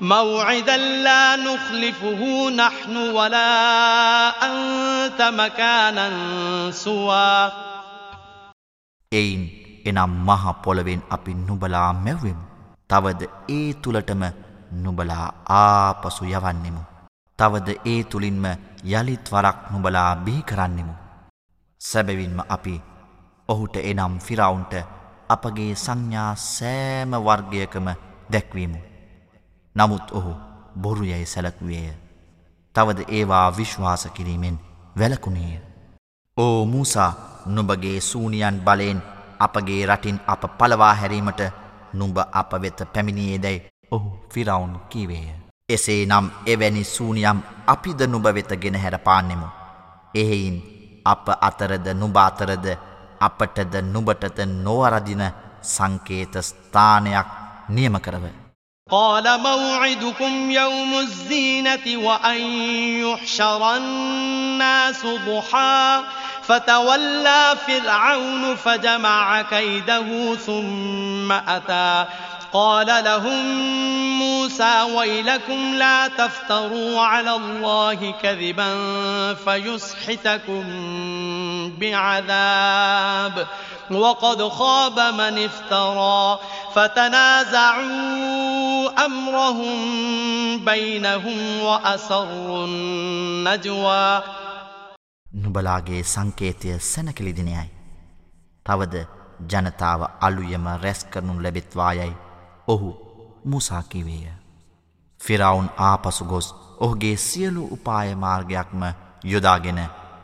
موعدا 0.00 0.76
لا 0.76 1.36
نخلفه 1.36 2.50
نحن 2.50 2.96
ولا 2.96 3.50
أنت 4.48 5.20
مكانا 5.22 6.08
سوى 6.70 7.52
එයින් 9.12 9.42
එනම් 9.84 10.12
මහ 10.26 10.44
පොළවෙන් 10.64 11.00
අපි 11.10 11.32
නුබලා 11.48 11.90
මැව්වෙමු. 12.04 12.44
තවද 12.90 13.22
ඒ 13.48 13.68
තුළටම 13.82 14.22
නුබලා 14.84 15.26
ආපසු 15.58 16.24
යවන්නෙමු. 16.26 16.82
තවද 17.38 17.68
ඒ 17.92 18.00
තුළින්ම 18.04 18.46
යළිත් 18.96 19.26
වරක් 19.32 19.58
නුබලා 19.72 20.10
බිහි 20.24 20.42
කරන්නෙමු. 20.42 20.94
සැබවින්ම 21.80 22.38
අපි 22.48 22.74
ඔහුට 23.49 23.75
එනම් 23.81 24.19
ෆිරවුන්ට 24.19 24.73
අපගේ 25.29 25.71
සංඥා 25.75 26.31
සෑම 26.35 27.11
වර්ගයකම 27.25 27.87
දැක්වීමු. 28.33 28.79
නමුත් 29.75 30.11
ඔහු 30.11 30.33
බොරු 30.81 31.03
යැයි 31.03 31.25
සැලක්වේය. 31.25 31.93
තවද 32.75 32.99
ඒවා 33.09 33.57
විශ්වාස 33.57 34.07
කිරීමෙන් 34.13 34.59
වැලකුණේය. 34.99 35.57
ඕ 36.37 36.65
මූසා 36.65 37.11
නුබගේ 37.45 38.01
සූනියන් 38.01 38.61
බලයෙන් 38.61 39.01
අපගේ 39.39 39.85
රටින් 39.85 40.19
අප 40.27 40.43
පලවා 40.57 40.93
හැරීමට 40.95 41.41
නුඹ 41.93 42.17
අප 42.31 42.51
වෙත 42.61 42.83
පැමිණියේදැයි 42.93 43.65
ඔහු 43.91 44.09
ෆිරවුන් 44.33 44.73
කීවේය. 44.89 45.29
එසේ 45.69 46.05
නම් 46.05 46.29
එවැනි 46.45 46.83
සූනියම් 46.83 47.39
අපිද 47.67 48.01
නුබ 48.07 48.25
වෙත 48.35 48.51
ගෙන 48.61 48.75
හැර 48.75 48.97
පාන්නෙමු. 48.99 49.47
එහෙයින් 50.15 50.57
අප 51.05 51.25
අතරද 51.41 51.87
නුබාතරද 51.93 52.65
අපටද 53.20 53.74
නුබටද 53.92 54.38
නොවරදින 54.64 55.22
සංකේත 55.62 56.34
ස්ථානයක් 56.38 57.28
නියම 57.70 57.96
කරව. 57.98 58.24
قال 58.90 59.40
موعدكم 59.40 60.50
يوم 60.50 60.94
الزينة 60.94 61.86
وأن 61.96 62.40
يحشر 63.00 63.76
الناس 63.76 65.06
ضحى 65.06 66.00
فتولى 66.42 67.56
فرعون 67.66 68.54
فجمع 68.54 69.42
كيده 69.42 70.34
ثم 70.36 71.32
أتى 71.32 72.04
قال 72.52 73.04
لهم 73.04 73.44
موسى 74.18 74.82
ويلكم 74.82 75.74
لا 75.74 76.08
تفتروا 76.08 77.00
على 77.00 77.36
الله 77.36 78.14
كذبا 78.22 78.70
فيسحتكم 79.34 80.64
بعذاب 81.80 83.46
وقد 83.90 84.48
خاب 84.48 84.98
من 85.00 85.44
افترى 85.44 86.38
فتنازعوا 86.74 88.14
أمرهم 89.06 89.78
بينهم 90.64 91.60
وأسروا 91.60 92.66
النجوى 92.66 94.22
නුබලාගේ 95.44 96.02
සංකේතය 96.02 96.78
සැනකලිදිනයයි. 96.78 97.68
තවද 98.66 98.94
ජනතාව 99.50 100.02
අලුයම 100.20 100.68
රැස් 100.82 101.00
කරනු 101.12 101.32
ලැබෙත්වායයි 101.42 102.12
ඔහු 102.69 102.89
මුසාකිවේය. 103.45 104.33
ෆිරවුන් 105.19 105.69
ආපසු 105.79 106.25
ගොස් 106.25 106.47
ඔහුගේ 106.77 107.15
සියලු 107.17 107.63
උපාය 107.71 108.09
මාර්ගයක්ම 108.15 108.81
යොදාගෙන 109.23 109.79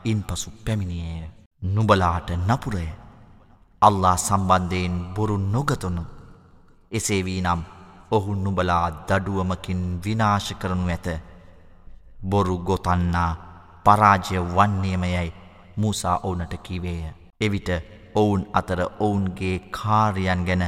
ඉන් 0.05 0.19
පසු 0.23 0.49
පැමිණියය. 0.65 1.29
නුබලාට 1.61 2.29
නපුරය. 2.39 2.87
අල්ලා 3.81 4.17
සම්බන්ධයෙන් 4.17 4.95
බොරු 5.15 5.37
නොගතනු. 5.45 6.03
එසේ 6.91 7.21
වී 7.25 7.41
නම් 7.41 7.61
ඔහු 8.11 8.35
නුබලා 8.35 8.85
දඩුවමකින් 9.07 9.81
විනාශ 10.03 10.51
කරනු 10.53 10.87
ඇත. 10.87 11.07
බොරු 12.23 12.55
ගොතන්නා 12.59 13.31
පරාජය 13.85 14.39
වන්නේමයයි 14.47 15.33
මූසා 15.77 16.17
ඕනට 16.23 16.53
කිවේය. 16.63 17.03
එවිට 17.41 17.69
ඔවුන් 18.15 18.41
අතර 18.53 18.79
ඔවුන්ගේ 18.99 19.55
කාර්යන් 19.71 20.41
ගැන 20.45 20.63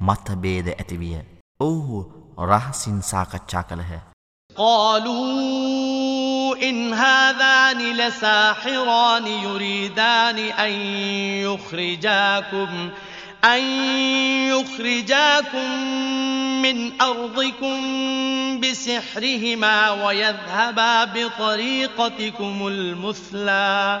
මතබේද 0.00 0.68
ඇතිවිය. 0.68 1.18
ඔවුහු 1.60 1.98
රහසින් 2.52 3.02
සාකච්ඡා 3.02 3.62
කළහ. 3.62 4.00
قالوا 4.56 6.56
إن 6.62 6.94
هذان 6.94 7.96
لساحران 7.96 9.26
يريدان 9.26 10.38
أن 10.38 10.72
يخرجاكم 11.46 12.90
أن 13.44 13.62
يخرجاكم 14.48 15.70
من 16.62 17.00
أرضكم 17.00 17.80
بسحرهما 18.60 19.90
ويذهبا 19.90 21.04
بطريقتكم 21.04 22.66
المثلى 22.66 24.00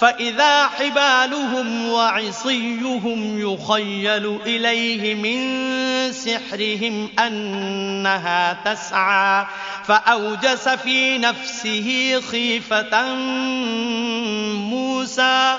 فإذا 0.00 0.66
حبالهم 0.66 1.88
وعصيهم 1.88 3.40
يخيل 3.40 4.38
إليه 4.46 5.14
من 5.14 6.12
سحرهم 6.12 7.08
أنها 7.18 8.52
تسعى 8.64 9.46
فأوجس 9.84 10.68
في 10.68 11.18
نفسه 11.18 12.20
خيفة 12.30 13.14
موسى 14.54 15.58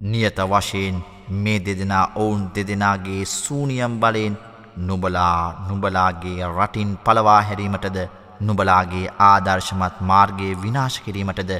නියත 0.00 0.38
වශයෙන් 0.42 1.02
මේ 1.30 1.58
දෙදෙනා 1.58 2.12
ඔවුන් 2.16 2.44
දෙදෙනාගේ 2.54 3.24
සූනියම් 3.26 4.00
බලයෙන් 4.00 4.38
නුබලා 4.78 5.66
නුබලාගේ 5.68 6.48
රටින් 6.48 6.96
පලවා 6.98 7.42
හැරීමටද 7.42 7.98
නුබලාගේ 8.40 9.12
ආදර්ශමත් 9.20 10.00
මාර්ගයේ 10.02 10.54
විනාශ 10.62 10.98
කිරීමටද 11.04 11.52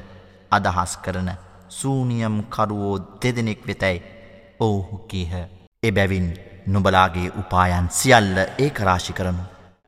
අදහස් 0.51 0.97
කරන 0.97 1.31
සූනියම් 1.71 2.43
කරුවෝ 2.49 2.97
දෙදෙනෙක් 3.23 3.67
වෙතැයි 3.67 4.03
ඔවුහු 4.61 4.99
කීහ. 5.01 5.33
එබැවින් 5.83 6.29
නුබලාගේ 6.67 7.33
උපායන් 7.39 7.89
සියල්ල 7.91 8.37
ඒකරාශි 8.59 9.13
කරනු. 9.13 9.45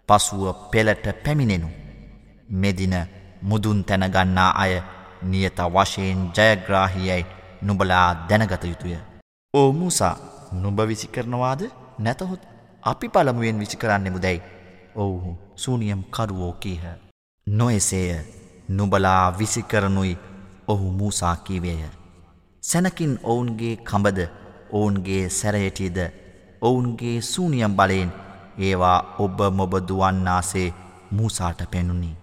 පසුව 0.08 0.44
පෙළට 0.70 1.06
පැමිණෙනු. 1.24 1.68
මෙදින 2.50 2.96
මුදුන් 3.42 3.84
තැනගන්නා 3.84 4.50
අය 4.62 4.82
නියත 5.24 5.58
වශයෙන් 5.70 6.20
ජයග්‍රාහියයි 6.36 7.24
නුබලා 7.62 8.08
දැනගත 8.28 8.64
යුතුය. 8.64 8.96
ඕ 9.54 9.68
මූසා 9.72 10.16
නුබ 10.52 10.78
විසි 10.88 11.06
කරනවාද 11.08 11.62
නැතහොත් 11.98 12.42
අපි 12.82 13.08
පළමුුවෙන් 13.08 13.58
විසි 13.58 13.76
කරන්නෙමු 13.76 14.18
දැයි 14.18 14.42
ඔවුහු 14.96 15.38
සූනියම් 15.56 16.02
කරුවෝ 16.10 16.52
කීහ. 16.54 16.84
නොෙසේය 17.46 18.10
නුබලා 18.68 19.38
විසිකරනුයි 19.38 20.18
ඔහු 20.68 20.90
මූසා 20.92 21.36
කීවේය. 21.36 21.90
සැනකින් 22.62 23.18
ඔවුන්ගේ 23.22 23.76
කඹද 23.78 24.20
ඔවුන්ගේ 24.72 25.28
සැරයටියද 25.30 25.98
ඔවුන්ගේ 26.62 27.16
සූනියම් 27.22 27.76
බලයෙන් 27.76 28.12
ඒවා 28.58 28.98
ඔබ 29.18 29.38
මොබදුවන්නාසේ 29.52 30.74
මූසාට 31.10 31.60
පෙනුණි. 31.70 32.16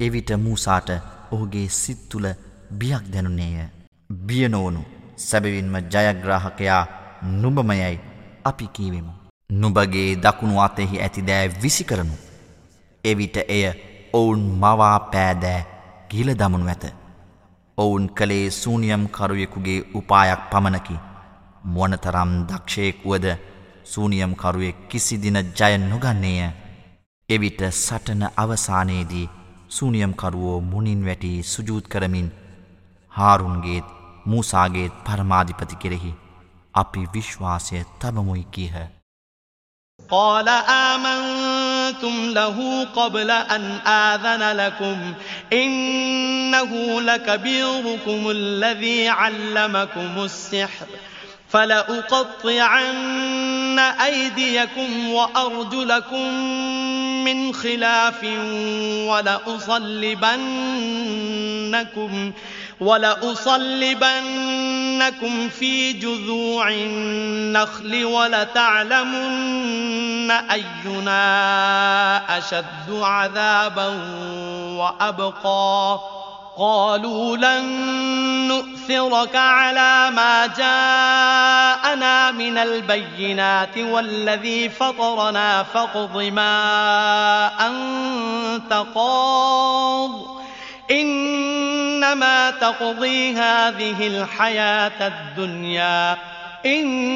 එවිට 0.00 0.30
මූසාට 0.38 0.88
ඔහුගේ 1.30 1.68
සිත්තුල 1.70 2.26
බියක් 2.72 3.04
දැනුනේය. 3.12 3.75
බියනෝවනු 4.10 4.82
සැබවින්ම 5.18 5.76
ජයග්‍රාහකයා 5.92 6.82
නුබමයයි 7.42 7.98
අපි 8.44 8.66
කීවෙමු. 8.76 9.12
නුබගේ 9.52 10.10
දකුණු 10.16 10.60
අතෙහි 10.60 11.00
ඇතිදෑ 11.00 11.48
විසිකරනු. 11.62 12.14
එවිට 13.04 13.36
එය 13.48 13.64
ඔවුන් 14.12 14.44
මවා 14.62 14.98
පෑදෑ 15.12 15.66
ගිල 16.10 16.30
දමනු 16.34 16.68
ඇත. 16.68 16.84
ඔවුන් 17.78 18.06
කළේ 18.10 18.50
සූනියම්කරුවෙකුගේ 18.50 19.80
උපායක් 19.94 20.46
පමණකි. 20.52 21.02
මොනතරම් 21.64 22.32
දක්ෂයෙක් 22.48 23.02
වුවද 23.04 23.26
සූනියම්කරුවෙක් 23.84 24.88
කිසිදින 24.88 25.38
ජය 25.58 25.72
නොගන්නේය. 25.80 26.50
එවිට 27.28 27.60
සටන 27.72 28.22
අවසානයේදී 28.36 29.28
සූනියම්කරුවෝ 29.68 30.60
මුනින් 30.62 31.04
වැටි 31.06 31.34
සුජූත් 31.44 31.88
කරමින් 31.88 32.32
හාරුන්ගේත් 33.12 33.95
මූසාගේත් 34.25 35.03
පරමාධිපති 35.05 35.75
කෙරෙහි 35.75 36.17
අපි 36.73 37.07
විශ්වාසය 37.13 37.85
තබමුයි 37.99 38.45
කීහ. 38.51 38.75
قال 40.09 40.47
آمنتم 40.69 42.15
له 42.29 42.87
قبل 42.95 43.31
أن 43.31 43.63
آذن 43.87 44.51
لكم 44.51 45.13
إنه 45.53 47.01
لكبيركم 47.01 48.29
الذي 48.29 49.07
علمكم 49.07 50.23
السحر 50.23 50.85
فلأقطعن 51.49 52.99
أيديكم 53.79 55.09
وأرجلكم 55.09 56.33
من 57.23 57.53
خلاف 57.53 58.23
ولأصلبنكم 59.07 60.11
ولأصلبنكم 62.80 63.88
في 65.48 65.92
جذوع 65.92 66.68
النخل 66.68 68.04
ولتعلمن 68.04 69.46
أينا 70.30 71.18
أشد 72.38 72.90
عذابا 72.90 73.86
وأبقى. 74.76 76.00
قالوا 76.58 77.36
لن 77.36 77.64
نؤثرك 78.48 79.36
على 79.36 80.10
ما 80.10 80.46
جاءنا 80.46 82.30
من 82.30 82.58
البينات 82.58 83.78
والذي 83.78 84.68
فطرنا 84.68 85.62
فاقض 85.62 86.22
ما 86.22 87.50
أنت 87.66 88.84
قاض. 88.94 90.36
إنما 90.90 92.50
تقضي 92.50 93.32
هذه 93.32 94.06
الحياة 94.06 95.06
الدنيا. 95.06 96.16
إنا 96.66 97.06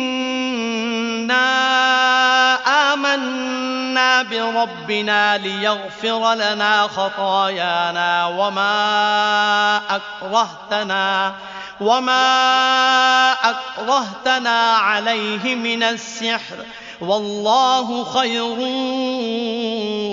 آمنا 2.92 4.22
بربنا 4.22 5.38
ليغفر 5.38 6.34
لنا 6.34 6.82
خطايانا 6.82 8.26
وما 8.26 9.80
أكرهتنا 9.90 11.34
وما 11.80 13.32
أكرهتنا 13.32 14.72
عليه 14.72 15.54
من 15.54 15.82
السحر. 15.82 16.56
والله 17.00 18.04
خير 18.04 18.58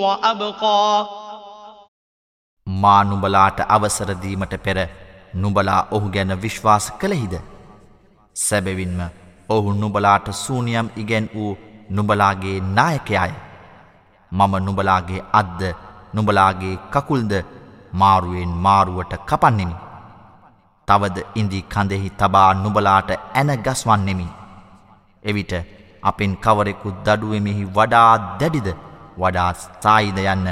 وأبقى. 0.00 1.17
මා 2.82 3.00
නුඹලාට 3.04 3.58
අවසරදීමට 3.68 4.54
පෙර 4.64 4.78
නුබලා 5.34 5.80
ඔහු 5.90 6.08
ගැන 6.10 6.32
විශ්වාස 6.42 6.86
කළෙහිද. 7.00 7.34
සැබවින්ම 8.36 9.00
ඔහු 9.48 9.72
නුබලාට 9.74 10.26
සූනියම් 10.34 10.88
ඉගැන් 10.96 11.26
වූ 11.34 11.52
නුබලාගේ 11.90 12.56
නායකයාය. 12.76 13.32
මම 14.32 14.54
නුබලාගේ 14.66 15.26
අද්ද 15.32 15.60
නුබලාගේ 16.14 16.76
කකුල්ද 16.92 17.32
මාරුවෙන් 17.92 18.52
මාරුවට 18.58 19.12
කපන්නෙමි. 19.26 19.76
තවද 20.88 21.18
ඉන්දි 21.34 21.60
කඳෙහි 21.64 22.10
තබා 22.10 22.50
නුබලාට 22.54 23.10
ඇන 23.10 23.50
ගස්වන්නෙමි. 23.58 24.28
එවිට 25.24 25.52
අපෙන් 26.02 26.32
කවරෙකු 26.36 26.88
දඩුවමෙහි 27.06 27.64
වඩා 27.76 28.12
දැඩිද 28.40 28.68
වඩා 29.18 29.50
ස්ථායිද 29.54 30.18
යන්න 30.24 30.48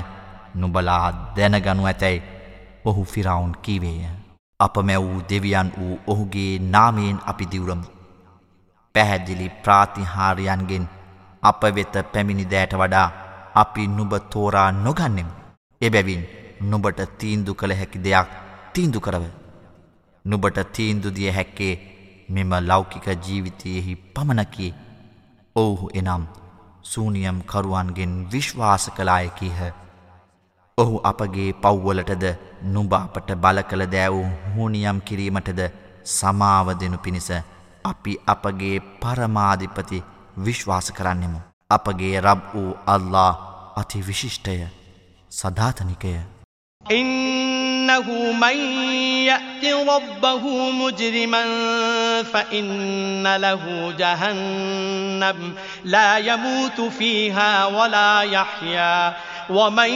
නුබලා 0.60 1.06
දැනගනු 1.36 1.88
ඇතැයි 1.90 2.24
ඔහු 2.88 3.02
ෆිරවුන් 3.12 3.52
කීවේය. 3.64 4.00
අප 4.60 4.76
මැවූ 4.88 5.20
දෙවියන් 5.30 5.70
වූ 5.78 5.96
ඔහුගේ 6.06 6.52
නාමයෙන් 6.74 7.18
අපි 7.30 7.50
දිවරමු. 7.52 7.86
පැහැදිලි 8.94 9.48
ප්‍රාතිහාරයන්ගෙන් 9.64 10.84
අප 11.42 11.62
වෙත 11.76 11.96
පැමිණිදෑට 12.12 12.74
වඩා 12.82 13.08
අපි 13.62 13.88
නුබ 13.96 14.12
තෝරා 14.32 14.70
නොගන්නෙමු. 14.84 15.32
එබැවින් 15.80 16.22
නුබට 16.70 17.00
තීන්දු 17.20 17.54
කළ 17.54 17.74
හැකි 17.80 18.04
දෙයක් 18.06 18.28
තීන්දු 18.74 19.00
කරව. 19.00 19.24
නුබට 20.24 20.58
තීන්දු 20.76 21.14
දිය 21.16 21.30
හැක්කේ 21.30 21.74
මෙම 22.28 22.52
ලෞකික 22.68 23.06
ජීවිතයෙහි 23.26 24.00
පමණකි 24.14 24.74
ඔවුහු 25.56 25.88
එනම් 25.94 26.24
සූනියම් 26.82 27.38
කරුවන්ගෙන් 27.50 28.14
විශ්වාස 28.32 28.84
කලායකීහ. 28.96 29.60
ඔහු 30.77 30.95
අපගේ 31.03 31.51
පව්වලටද 31.51 32.25
නුබ 32.63 32.93
අපට 32.93 33.31
බල 33.33 33.61
කළ 33.61 33.85
දෑවූ 33.85 34.25
හුනියම් 34.55 34.99
කිරීමටද 34.99 35.61
සමාව 36.05 36.73
දෙනු 36.73 36.97
පිණිස 36.97 37.31
අපි 37.85 38.19
අපගේ 38.27 38.79
පරමාධිපති 38.79 40.03
විශ්වාස 40.37 40.91
කරන්නෙමු. 40.91 41.39
අපගේ 41.69 42.19
රබ් 42.19 42.39
වූ 42.55 42.71
අල්ලා 42.87 43.31
අති 43.77 44.01
විශිෂ්ටය 44.07 44.59
සධාතනිකය. 45.31 46.15
إنه 46.91 48.07
من 48.33 48.57
يأت 49.25 49.65
ربه 49.65 50.71
مجرما 50.71 51.43
فإن 52.23 53.35
له 53.35 53.93
جهنم 53.99 55.53
لا 55.85 56.17
يموت 56.17 56.81
فيها 56.81 57.65
ولا 57.65 58.21
يحيا 58.21 59.13
ومن 59.50 59.90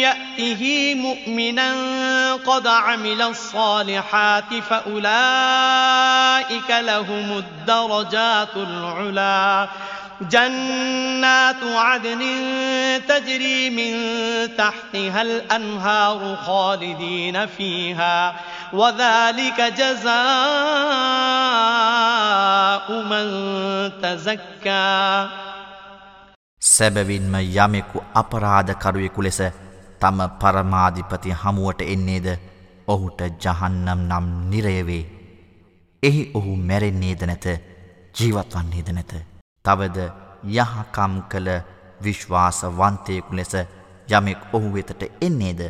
يأته 0.00 0.94
مؤمنا 0.94 1.74
قد 2.34 2.66
عمل 2.66 3.22
الصالحات 3.22 4.54
فأولئك 4.70 5.10
لهم 6.70 7.38
الدرجات 7.38 8.56
العلا. 8.56 9.68
جنات 10.20 11.62
عدن 11.62 12.20
تجري 13.08 13.70
من 13.70 13.92
تحتها 14.56 15.22
الأنهار 15.22 16.36
خالدين 16.46 17.46
فيها 17.46 18.34
وذلك 18.72 19.60
جزاء 19.60 20.12
من 22.92 23.28
تزكى. 24.02 25.26
සැබවින්ම 26.78 27.34
යමෙකු 27.56 27.98
අපරාධකරුවෙකු 28.14 29.22
ලෙස 29.22 29.40
තම 30.00 30.18
පරමාධිපති 30.40 31.34
හමුවට 31.34 31.80
එන්නේද 31.84 32.26
ඔහුට 32.88 33.20
ජහන්නම් 33.38 34.00
නම් 34.02 34.26
නිරයවේ. 34.50 35.04
එහි 36.02 36.22
ඔහු 36.34 36.52
මැරෙන්නේද 36.58 37.22
නැත 37.22 37.46
ජීවත්වන්නේද 38.14 38.88
නැත. 38.90 39.12
තවද 39.64 39.98
යහකම් 40.56 41.14
කළ 41.30 41.48
විශ්වාසවන්තයෙකු 42.00 43.36
ලෙස 43.36 43.52
යමෙක් 44.08 44.40
ඔහු 44.52 44.68
වෙතට 44.74 45.02
එන්නේද 45.20 45.60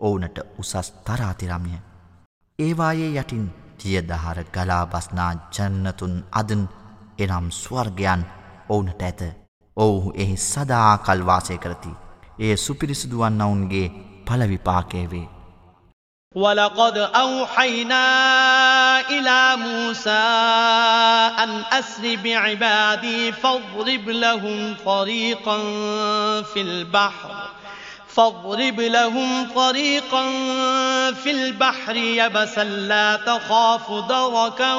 ඔවුනට 0.00 0.38
උසස් 0.58 0.92
තරාතිරම්ය. 1.04 1.72
ඒවායේ 2.58 3.10
යටින් 3.14 3.46
තියදහර 3.78 4.38
ගලාබස්නා 4.54 5.32
ජන්නතුන් 5.50 6.14
අදන් 6.32 6.62
එනම් 7.18 7.50
ස්වර්ගයන් 7.52 8.22
ඔවුනට 8.68 9.02
ඇත. 9.02 9.45
ඔවුහු 9.77 10.13
එහි 10.15 10.37
සදා 10.37 10.95
කල්වාසය 11.05 11.57
කරති. 11.57 11.91
ඒ 12.39 12.55
සුපිරිසිදු 12.55 13.19
වන්නවුන්ගේ 13.19 13.85
පලවිපාකය 14.27 15.05
වේ. 15.07 15.27
ولقد 16.35 16.97
أوحينا 16.97 18.05
إلى 18.99 19.55
موسى 19.55 20.09
أن 21.43 21.63
أسر 21.71 22.15
بعبادي 22.23 23.31
فاضرب 23.31 24.09
لهم 24.09 24.75
طريقا 24.85 25.57
في 26.43 26.61
البحر 26.61 27.29
فاضرب 28.07 28.79
لهم 28.79 29.47
طريقا 29.55 30.23
في 31.13 31.31
البحر 31.31 31.95
يبسا 31.95 32.63
لا 32.63 33.15
تخاف 33.15 33.91
دركا 34.09 34.73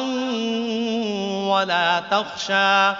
ولا 1.46 2.02
تخشى 2.10 2.96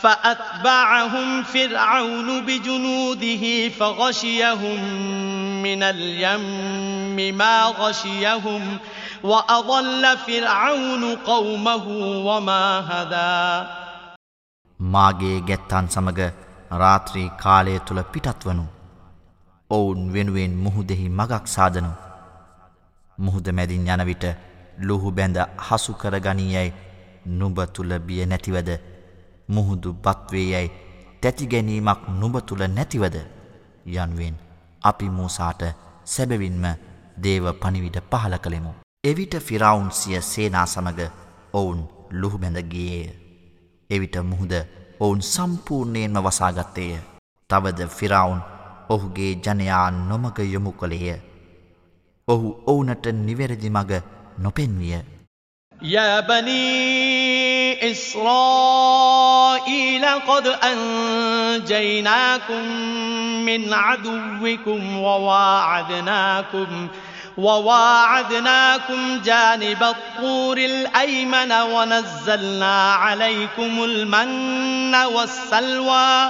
فأتبعهم 0.00 1.42
فرعون 1.44 2.40
بجنوده 2.40 3.68
فغشيهم 3.68 4.80
من 5.62 5.82
اليم 5.82 7.38
ما 7.38 7.64
غشيهم 7.64 8.78
وأضل 9.24 10.16
فرعون 10.18 11.16
قومه 11.16 11.84
وما 12.26 12.62
هدى 12.90 13.66
මාගේ 14.80 15.36
ගැත්තන් 15.40 15.86
සමග 15.86 16.18
රාත්‍රී 16.72 17.28
කාලය 17.42 17.76
තුළ 17.80 18.00
පිටත්වනු 18.12 18.64
ඔවුන් 19.70 20.02
වෙනුවෙන් 20.12 20.56
මුහුදෙහි 20.56 21.06
මගක් 21.10 21.44
සාදනු 21.46 21.92
මුහුද 23.18 23.48
මැදින් 23.50 23.88
යනවිට 23.88 24.24
ලුහු 24.80 25.10
බැඳ 25.10 25.38
හසු 25.68 25.92
කරගනීයයි 25.92 26.72
නුබ 27.28 27.58
තුළ 27.74 27.98
බිය 27.98 28.26
නැතිවද 28.26 28.70
මුහුදු 29.51 29.93
බත්වේ 29.95 30.47
යැයි 30.49 30.71
තැතිගැනීමක් 31.21 32.01
නුබ 32.19 32.35
තුළ 32.47 32.63
නැතිවද 32.69 33.17
යන්වෙන් 33.87 34.35
අපි 34.81 35.09
මූසාට 35.09 35.61
සැබවින්ම 36.05 36.65
දේව 37.17 37.45
පනිවිට 37.55 37.97
පහල 38.11 38.35
කළෙමු. 38.37 38.71
එවිට 39.03 39.33
ෆිරවුන් 39.39 39.91
සිය 39.91 40.21
සේනා 40.23 40.65
සමග 40.65 40.99
ඔවුන් 41.53 41.79
ලුහුබැඳගේය. 42.11 43.09
එවිට 43.89 44.15
මුහුද 44.23 44.53
ඔවුන් 44.99 45.21
සම්පූර්ණයෙන්ම 45.23 46.17
වසාගත්තේය. 46.19 46.99
තවද 47.49 47.87
ෆිරවුන් 47.89 48.41
ඔහුගේ 48.89 49.33
ජනයා 49.37 49.87
නොමග 49.91 50.37
යොමු 50.45 50.71
කළේය. 50.73 51.19
ඔහු 52.27 52.47
ඔවුනට 52.67 53.05
නිවැරදි 53.17 53.69
මග 53.69 53.91
නොපෙන්විය. 54.37 55.01
يا 55.73 56.21
إسرائيل 59.61 60.05
قد 60.05 60.47
أنجيناكم 60.63 62.63
من 63.45 63.73
عدوكم 63.73 64.97
وواعدناكم 64.97 66.87
وواعدناكم 67.37 69.21
جانب 69.25 69.83
الطور 69.83 70.57
الأيمن 70.57 71.51
ونزلنا 71.51 72.93
عليكم 72.93 73.83
المن 73.83 74.95
والسلوى 74.95 76.29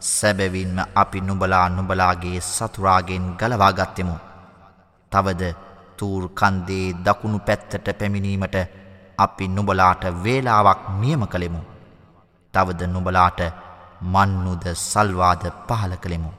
සැබැවින්ම 0.00 0.78
අපි 0.94 1.20
නුබලා 1.20 1.68
නුබලාගේ 1.68 2.40
සතුරාගෙන් 2.42 3.24
ගලවාගත්තෙමු. 3.40 4.16
තවද 5.12 5.42
තූර් 5.96 6.24
කන්දේ 6.30 6.86
දකුණු 7.04 7.38
පැත්තට 7.38 7.88
පැමිණීමට 7.98 8.56
අපි 9.18 9.48
නුබලාට 9.48 10.04
වේලාවක් 10.24 10.82
නියම 11.00 11.22
කළෙමු. 11.26 11.60
තවද 12.54 12.80
නුබලාට 12.86 13.40
මන්නුද 14.02 14.64
සල්වාද 14.74 15.42
පහල 15.68 15.94
කළෙමු. 15.96 16.30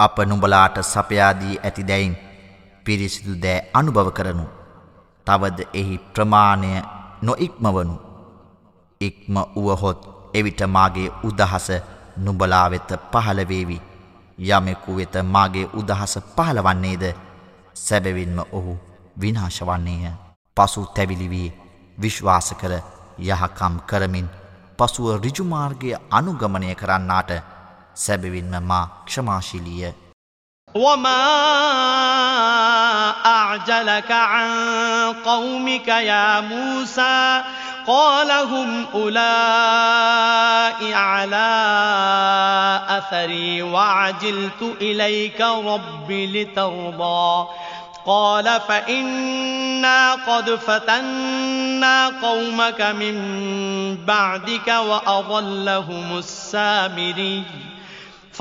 අප 0.00 0.16
නුබලාට 0.26 0.76
සපයාදී 0.84 1.58
ඇති 1.58 1.88
දැයින් 1.90 2.16
පිරිසිදු 2.84 3.34
දෑ 3.42 3.68
අනුභව 3.74 4.08
කරනු. 4.10 4.46
තවද 5.26 5.58
එහි 5.74 5.98
ප්‍රමාණය 6.14 6.72
නොඉක්මවනු. 7.22 7.96
ඉක්ම 9.00 9.36
වුවහොත් 9.54 10.00
එවිට 10.34 10.60
මාගේ 10.66 11.14
උදහස 11.24 11.68
නුබලා 12.17 12.67
වෙත 12.71 12.89
පහළවේවි 13.11 13.81
යමෙකු 14.39 14.95
වෙත 14.95 15.15
මාගේ 15.25 15.69
උදහස 15.73 16.13
පහළවන්නේද 16.29 17.03
සැබවින්ම 17.75 18.39
ඔහු 18.51 18.73
විනාශවන්නේය 19.17 20.13
පසු 20.57 20.85
තැවිලිවී 20.87 21.53
විශ්වාස 21.97 22.49
කර 22.53 22.73
යහකම් 23.19 23.75
කරමින් 23.85 24.27
පසුව 24.77 25.07
රිජුමාර්ගය 25.19 25.95
අනුගමනය 26.11 26.75
කරන්නාට 26.75 27.31
සැබවින්ම 27.95 28.53
මා 28.63 28.85
ක්ෂමාශිලිය 29.05 29.93
وما 30.75 31.23
أعجلك 33.27 34.11
عن 34.11 34.49
قومك 35.25 35.87
يا 35.87 36.41
موسى 36.41 37.41
قال 37.86 38.30
هم 38.30 38.86
أولئك 38.94 40.62
على 40.94 41.52
أثري 42.88 43.62
وعجلت 43.62 44.76
إليك 44.80 45.40
رب 45.40 46.10
لترضى. 46.10 47.46
قال 48.06 48.60
فإنا 48.68 50.12
قد 50.14 50.50
فتنا 50.50 52.08
قومك 52.22 52.80
من 52.80 53.16
بعدك 54.06 54.68
وأضلهم 54.68 56.18
السامري. 56.18 57.42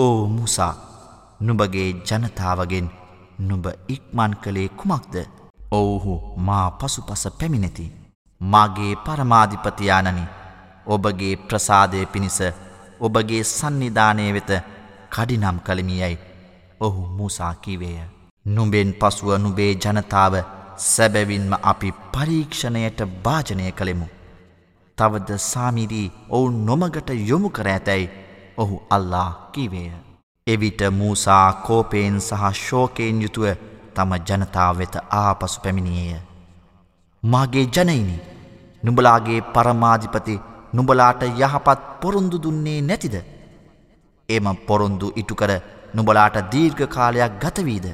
ඕ 0.00 0.18
මුසා 0.28 0.74
නුබගේ 1.40 1.88
ජනතාවගෙන් 2.08 2.88
නුබ 3.40 3.64
ඉක්මන් 3.88 4.32
කළේ 4.42 4.68
කුමක්ද? 4.78 5.14
ඔවුහු 5.72 6.14
මා 6.38 6.66
පසුපස 6.72 7.24
පැමිණෙති. 7.38 7.86
මාගේ 8.40 8.92
පරමාධිපතියානනි 9.04 10.24
ඔබගේ 10.86 11.34
ප්‍රසාදය 11.38 12.06
පිණිස 12.06 12.38
ඔබගේ 13.00 13.42
සන්නිධානය 13.46 14.28
වෙත 14.36 14.52
කඩිනම් 15.10 15.58
කළමියයි 15.58 16.16
ඔහු 16.80 17.02
මූසා 17.16 17.54
කිවේය. 17.56 18.08
නුඹෙන් 18.46 18.90
පසුව 18.94 19.28
නුබේ 19.38 19.72
ජනතාව 19.76 20.34
සැබැවින්ම 20.84 21.52
අපි 21.64 21.90
පරීක්ෂණයට 22.12 23.00
භාජනය 23.24 23.68
කළෙමු. 23.72 24.08
තවද 24.98 25.38
සාමිරී 25.42 26.08
ඔවුන් 26.30 26.58
නොමගට 26.66 27.10
යොමු 27.26 27.50
කර 27.50 27.68
ඇතැයි 27.68 28.12
ඔහු 28.60 28.76
අල්ලා 28.90 29.28
කිවේය 29.52 29.90
එවිට 30.46 30.80
මූසා 30.92 31.52
කෝපයෙන් 31.62 32.16
සහ 32.20 32.42
ශෝකයෙන් 32.58 33.22
යුතුව 33.22 33.46
තම 33.94 34.12
ජනතාව 34.20 34.78
වෙත 34.78 34.94
ආපසු 35.16 35.60
පැමිණියේය. 35.60 36.20
මාගේ 37.22 37.66
ජනයිනි 37.68 38.16
නුඹලාගේ 38.82 39.40
පරමාධිපති 39.50 40.40
නුඹලාට 40.72 41.22
යහපත් 41.24 41.78
පොරොන්දු 42.00 42.36
දුන්නේ 42.38 42.80
නැතිද. 42.82 43.16
එම 44.28 44.46
පොරොන්දු 44.66 45.12
ඉටුකර 45.16 45.52
නුඹලාට 45.94 46.36
දීර්ඝ 46.52 46.84
කාලයක් 46.88 47.38
ගතවීද. 47.38 47.86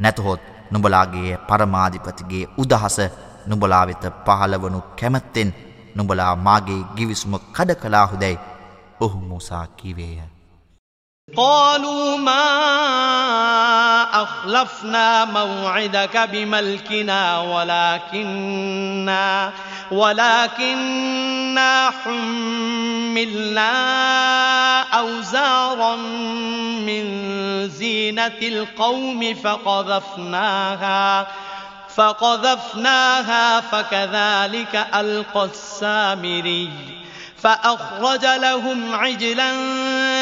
නැතහොත් 0.00 0.42
නුඹලාගේ 0.70 1.38
පරමාධිපතිගේ 1.48 2.50
උදහස 2.58 2.98
නුඹලා 3.46 3.84
වෙත 3.86 4.04
පහළවනු 4.26 4.80
කැමැත්තෙන් 4.98 5.50
නුඹලා 5.96 6.32
මාගේ 6.38 6.80
ගිවිසුම 6.96 7.34
කඩ 7.52 7.76
කලාහුදැයි 7.76 8.42
ඔහු 9.01 9.17
මුසා 9.31 9.65
කිවේය. 9.77 10.39
قالوا 11.37 12.17
ما 12.17 12.45
أخلفنا 14.23 15.25
موعدك 15.25 16.17
بملكنا 16.17 17.39
ولكننا 17.39 19.27
ولكننا 19.91 21.89
حملنا 21.89 23.71
أوزارا 24.81 25.95
من 26.85 27.03
زينة 27.69 28.39
القوم 28.41 29.33
فقذفناها 29.33 31.27
فقذفناها 31.95 33.61
فكذلك 33.61 34.87
ألقى 34.95 35.45
السامري 35.45 36.92
فأخرج 37.44 38.24
لهم 38.24 38.94
عجلا 38.94 39.50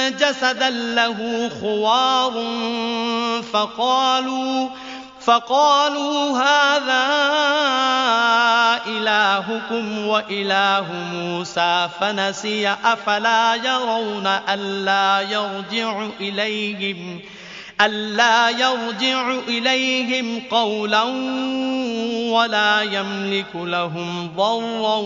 جسدا 0.09 0.71
له 0.71 1.51
خوار 1.61 2.33
فقالوا 3.53 4.69
فقالوا 5.21 6.39
هذا 6.39 7.05
إلهكم 8.87 10.07
وإله 10.07 10.87
موسى 11.13 11.89
فنسي 12.01 12.69
أفلا 12.85 13.55
يرون 13.55 14.27
ألا 14.27 15.21
يرجع 15.21 16.07
إليهم. 16.21 17.21
ألا 17.82 18.50
يرجع 18.50 19.24
إليهم 19.48 20.28
قولا 20.52 21.04
ولا 22.34 22.82
يملك 22.82 23.56
لهم 23.56 24.10
ضرا 24.36 24.98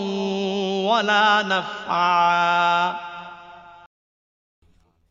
ولا 0.88 1.42
نفعا 1.44 3.12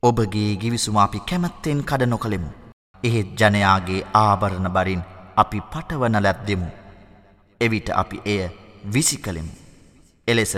ඔබගේ 0.04 0.56
ගිවිසුම 0.62 0.98
අපි 0.98 1.20
කැමැත්තෙන් 1.30 1.82
කඩ 1.84 2.10
නොකළෙමු. 2.10 2.50
එහෙත් 3.04 3.30
ජනයාගේ 3.40 4.02
ආභරණ 4.16 4.70
බරින් 4.78 5.02
අපි 5.38 5.60
පටවන 5.72 6.18
ලැබ්දෙමු. 6.26 6.70
එවිට 7.62 7.90
අපි 8.02 8.18
එය 8.26 8.42
විසි 8.94 9.18
කළෙමු. 9.18 9.54
එලෙස 10.28 10.54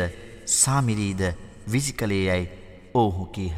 සාමිරීද 0.54 1.22
විසි 1.68 1.94
කළේ 1.94 2.24
යැයි 2.28 2.52
ඔහු 2.96 3.26
කීහ. 3.36 3.58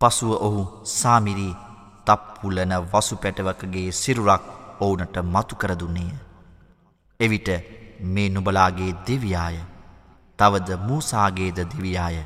පසුව 0.00 0.30
ඔහු 0.38 0.62
සාමිරී 0.92 1.54
තප්පුලන 2.07 2.73
වසු 2.85 3.15
පැටවකගේ 3.17 3.89
සිරුරක් 3.93 4.43
ඔවුනට 4.79 5.17
මතු 5.25 5.55
කරදුන්නේය. 5.55 6.11
එවිට 7.19 7.49
මේ 8.07 8.29
නුබලාගේ 8.29 8.91
දෙවියාය 9.07 9.57
තවද 10.39 10.69
මූසාගේද 10.79 11.59
දෙවියාය 11.67 12.17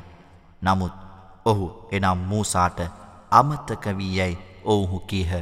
නමුත් 0.62 0.94
ඔහු 1.46 1.66
එනම් 1.92 2.20
මූසාට 2.26 2.80
අමත්තක 3.32 3.84
වී 3.92 4.16
යැයි 4.16 4.38
ඔවුහු 4.66 5.00
කීහ. 5.02 5.32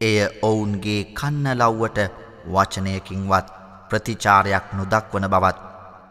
එය 0.00 0.18
ඔවුන්ගේ 0.42 1.00
කන්නලව්වට 1.14 1.98
වචනයකින්වත් 2.46 3.46
ප්‍රතිචාරයක් 3.88 4.66
නොදක්වන 4.72 5.28
බවත් 5.28 5.58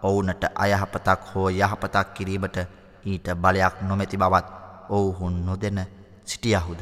ඔවුනට 0.04 0.44
අයහපතක් 0.56 1.22
හෝ 1.30 1.50
යහපතක් 1.52 2.14
කිරීමට 2.14 2.58
ඊට 3.06 3.28
බලයක් 3.38 3.82
නොමැති 3.84 4.18
බවත් 4.18 4.48
ඔවුහුන් 4.90 5.36
නොදෙන 5.46 5.80
සිටියහුද. 6.26 6.82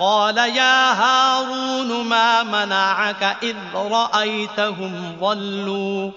قال 0.00 0.38
يا 0.38 0.92
هارون 0.92 2.06
ما 2.06 2.42
منعك 2.42 3.36
إذ 3.42 3.56
رأيتهم 3.74 5.16
ضلوا؟ 5.20 6.10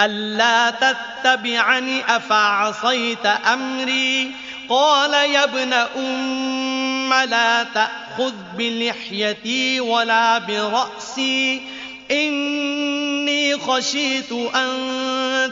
ألا 0.00 0.70
تتبعني 0.70 2.16
أفعصيت 2.16 3.26
أمري؟ 3.26 4.30
قال 4.68 5.12
يا 5.30 5.44
ابن 5.44 5.72
أم 5.72 7.14
لا 7.14 7.62
تأخذ 7.62 8.32
بلحيتي 8.58 9.80
ولا 9.80 10.38
برأسي. 10.38 11.62
إني 12.11 13.57
خشيت 13.57 14.31
أن 14.31 14.69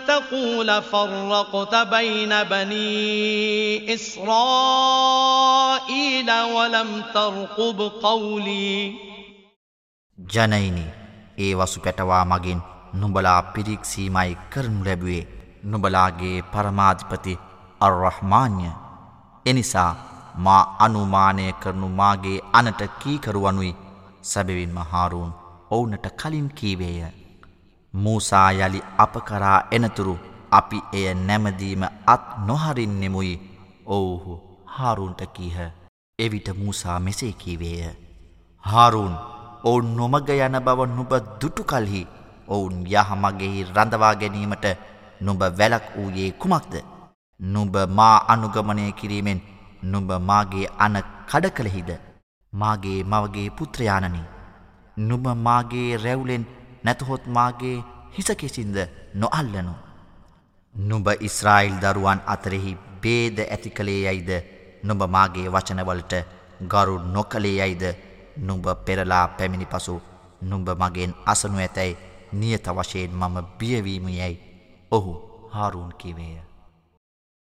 تقول 0.08 0.82
فرقت 0.84 1.76
بين 1.76 2.44
بني 2.44 3.94
إسرائيل 3.94 5.22
ولم 6.32 7.04
ترقب 7.14 7.92
قولي 8.04 8.96
ජනයිනි 10.20 10.86
ඒ 11.38 11.54
වසු 11.56 11.80
පැටවා 11.80 12.26
මගින් 12.26 12.60
නුබලා 12.94 13.42
පිරික්සීමයි 13.54 14.38
කරනු 14.50 14.80
ලැබුවේ 14.86 15.24
නුබලාගේ 15.64 16.38
පරමාධිපති 16.52 17.34
අර්රහ්මාන්‍ය 17.82 18.70
එනිසා 19.46 19.92
මා 20.38 20.62
අනුමානය 20.80 21.48
කරනු 21.64 21.90
මාගේ 21.92 22.38
අනට 22.54 22.82
කීකරුවනුයි 23.00 23.72
සැබවින්ම 24.24 24.78
හාරුන් 24.92 25.32
ඔවුනට 25.71 26.07
කලින් 26.17 26.49
කීවේය 26.59 27.01
මූසා 27.95 28.53
යළි 28.53 28.81
අප 28.99 29.15
කරා 29.29 29.59
එනතුරු 29.71 30.15
අපි 30.51 30.79
එය 30.93 31.15
නැමදීම 31.17 31.83
අත් 32.07 32.25
නොහරින්නෙමුයි 32.47 33.35
ඔවුහු 33.87 34.35
හාරුන්ට 34.67 35.23
කීහ. 35.35 35.59
එවිට 36.19 36.49
මූසා 36.59 36.99
මෙසේ 37.01 37.33
කීවේය. 37.33 37.93
හාරුන් 38.65 39.15
ඔවුන් 39.65 39.97
නොමග 39.97 40.31
යන 40.31 40.57
බව 40.67 40.81
නුබ 40.89 41.13
දුටු 41.41 41.63
කල්හි 41.65 42.03
ඔවුන් 42.49 42.77
යහමගෙහි 42.87 43.67
රඳවා 43.67 44.15
ගැනීමට 44.15 44.67
නුඹ 45.21 45.43
වැලක් 45.59 45.87
වූයේ 45.97 46.33
කුමක්ද. 46.33 46.75
නුඹ 47.41 47.77
මා 47.91 48.17
අනුගමනය 48.29 48.93
කිරීමෙන් 48.93 49.41
නුඹ 49.83 50.11
මාගේ 50.21 50.67
අන 50.79 50.97
කඩ 51.31 51.55
කළෙහිද. 51.57 51.91
මාගේ 52.53 53.01
මවගේ 53.05 53.49
පුත්‍රයානනි. 53.51 54.40
නුම 55.01 55.25
මාගේ 55.47 55.91
රැවුලෙන් 56.05 56.45
නැතහොත් 56.85 57.25
මාගේ 57.29 57.77
හිසකෙසින්ද 58.17 58.77
නොල්ලනු. 59.15 59.75
නුබ 60.75 61.07
ඉස්රායිල් 61.21 61.77
දරුවන් 61.83 62.21
අතරෙහි 62.27 62.77
බේද 63.03 63.39
ඇති 63.45 63.71
කළේ 63.71 64.03
යයිද 64.07 64.31
නුබ 64.83 65.01
මාගේ 65.09 65.49
වචනවලට 65.49 66.15
ගරු 66.65 66.99
නොකළේ 67.07 67.57
යයිද 67.61 67.85
නුඹ 68.39 68.67
පෙරලා 68.85 69.29
පැමිණි 69.31 69.67
පසු 69.67 70.01
නුඹ 70.43 70.69
මගෙන් 70.81 71.15
අසනු 71.27 71.59
ඇතැයි 71.59 71.99
නියත 72.33 72.67
වශයෙන් 72.69 73.13
මම 73.13 73.37
බියවීම 73.59 74.07
යැයි 74.11 74.43
ඔහු 74.93 75.13
හාරුන් 75.51 75.93
කිවේය. 75.99 76.41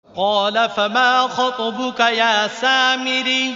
قال 0.10 0.70
فما 0.70 1.28
خطبك 1.28 2.00
يا 2.00 2.48
سامري 2.50 3.56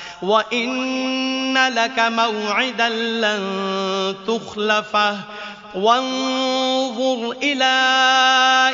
وإن 0.21 1.67
لك 1.67 1.99
موعدا 1.99 2.89
لن 2.89 4.15
تخلفه 4.27 5.17
وانظر 5.75 7.31
إلى 7.31 7.73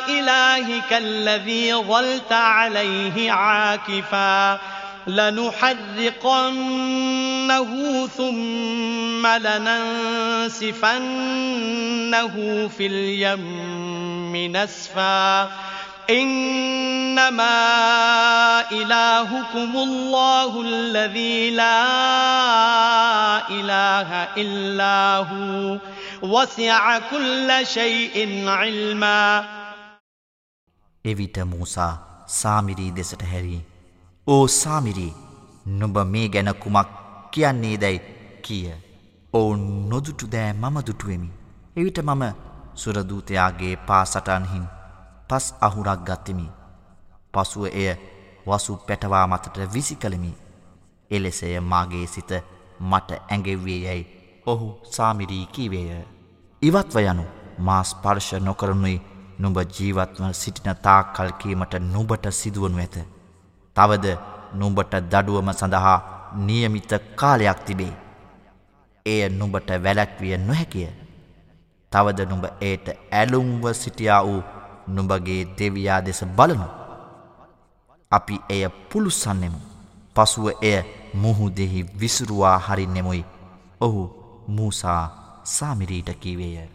إلهك 0.08 0.92
الذي 0.92 1.74
ظلت 1.74 2.32
عليه 2.32 3.32
عاكفا 3.32 4.60
لنحرقنه 5.06 6.46
ثم 8.06 9.26
لننسفنه 9.26 10.68
في 12.78 12.86
اليم 12.86 14.56
نسفا 14.56 15.50
إنما 16.09 17.59
إلهكم 18.71 19.71
الله 19.77 20.61
الذي 20.61 21.49
لا 21.51 21.83
إله 23.49 24.09
إلا 24.37 25.17
هو 25.19 25.79
وسع 26.23 26.99
كل 26.99 27.49
شيء 27.65 28.15
علما 28.47 29.45
එවිට 31.05 31.37
මූසා 31.45 31.93
සාමිරී 32.27 32.91
දෙසට 32.91 33.23
හැරී 33.23 33.61
ඕ 34.27 34.47
සාමිරී 34.47 35.13
නුඹ 35.79 35.97
මේ 36.05 36.27
ගැන 36.29 36.53
කුමක් 36.55 36.93
කියන්නේ 37.31 37.75
දැයි 37.77 37.99
කිය 38.41 38.67
ඔවුන් 39.33 39.65
නොදුටු 39.89 40.31
දෑ 40.31 40.53
මම 40.53 40.77
දුටුවෙමි 40.87 41.29
එවිට 41.75 41.99
මම 41.99 42.23
සුරදූතයාගේ 42.75 43.75
පාසටන්හින් 43.87 44.65
පස් 45.30 45.46
අහුරක් 45.60 46.00
ගත්තෙමි 46.02 46.46
පසුව 47.32 47.64
එය 47.72 47.90
වසු 48.46 48.72
පැටවා 48.78 49.26
මතට 49.26 49.56
විසි 49.72 49.94
කළමි 49.94 50.32
එලෙසය 51.10 51.60
මාගේ 51.62 52.06
සිත 52.06 52.30
මට 52.80 53.10
ඇඟෙව්වේ 53.10 53.80
යැයි 53.80 54.06
ඔහු 54.46 54.68
සාමිරී 54.86 55.46
කීවේය. 55.46 56.04
ඉවත්ව 56.62 56.96
යනු 57.02 57.24
මා 57.58 57.82
ස්පර්ශ 57.82 58.32
නොකරනුයි 58.40 58.96
නුඹ 59.38 59.58
ජීවත්ව 59.68 60.32
සිටින 60.32 60.76
තාකල් 60.76 61.30
කීමට 61.32 61.74
නුබට 61.84 62.24
සිදුවනු 62.32 62.78
ඇත. 62.78 62.96
තවද 63.76 64.06
නුඹට 64.52 64.92
දඩුවම 65.04 65.50
සඳහා 65.52 65.98
නියමිත 66.36 66.92
කාලයක් 67.14 67.60
තිබේ. 67.66 67.94
එය 69.06 69.28
නුඹට 69.30 69.68
වැලැක්විය 69.84 70.36
නොහැකිය. 70.38 70.88
තවද 71.92 72.20
නුඹ 72.24 72.44
ඒට 72.60 72.86
ඇලුම්ව 73.12 73.64
සිටියා 73.74 74.22
වූ 74.24 74.42
නුඹගේ 74.88 75.42
දෙවයා 75.58 76.00
දෙස 76.00 76.20
බලනු. 76.36 76.68
අපි 78.12 78.40
එය 78.48 78.62
පුළුසන්නෙමු. 78.90 79.60
පසුව 80.16 80.46
එය 80.62 80.78
මුහුදෙහි 81.14 81.86
විසුරුවා 82.00 82.58
හරින්නෙමුයි. 82.58 83.24
ඔහු 83.80 84.02
මූසා 84.48 85.02
සාමිරීට 85.44 86.10
කීවේය. 86.20 86.68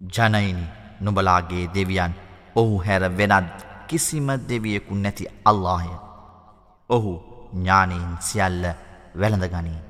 ජනයිනි 0.00 0.64
නුබලාගේ 1.00 1.64
දෙවියන් 1.74 2.14
ඔහු 2.56 2.78
හැර 2.78 3.02
වෙනත් 3.18 3.66
කිසිම 3.88 4.28
දෙවියෙකු 4.48 4.94
නැති 4.94 5.30
අල්ලාහය. 5.44 5.92
ඔහු 6.90 7.12
ඥානයෙන් 7.52 8.16
සියල්ල 8.20 8.64
වැළඳගනී. 9.20 9.89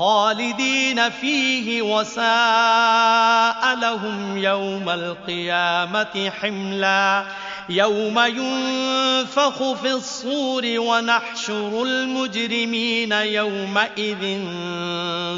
خالدين 0.00 1.10
فيه 1.10 1.82
وساء 1.82 3.74
لهم 3.80 4.36
يوم 4.36 4.88
القيامة 4.88 6.30
حملا 6.40 7.24
يوم 7.68 8.18
ينفخ 8.18 9.72
في 9.72 9.92
الصور 9.92 10.62
ونحشر 10.66 11.82
المجرمين 11.82 13.12
يومئذ 13.12 14.44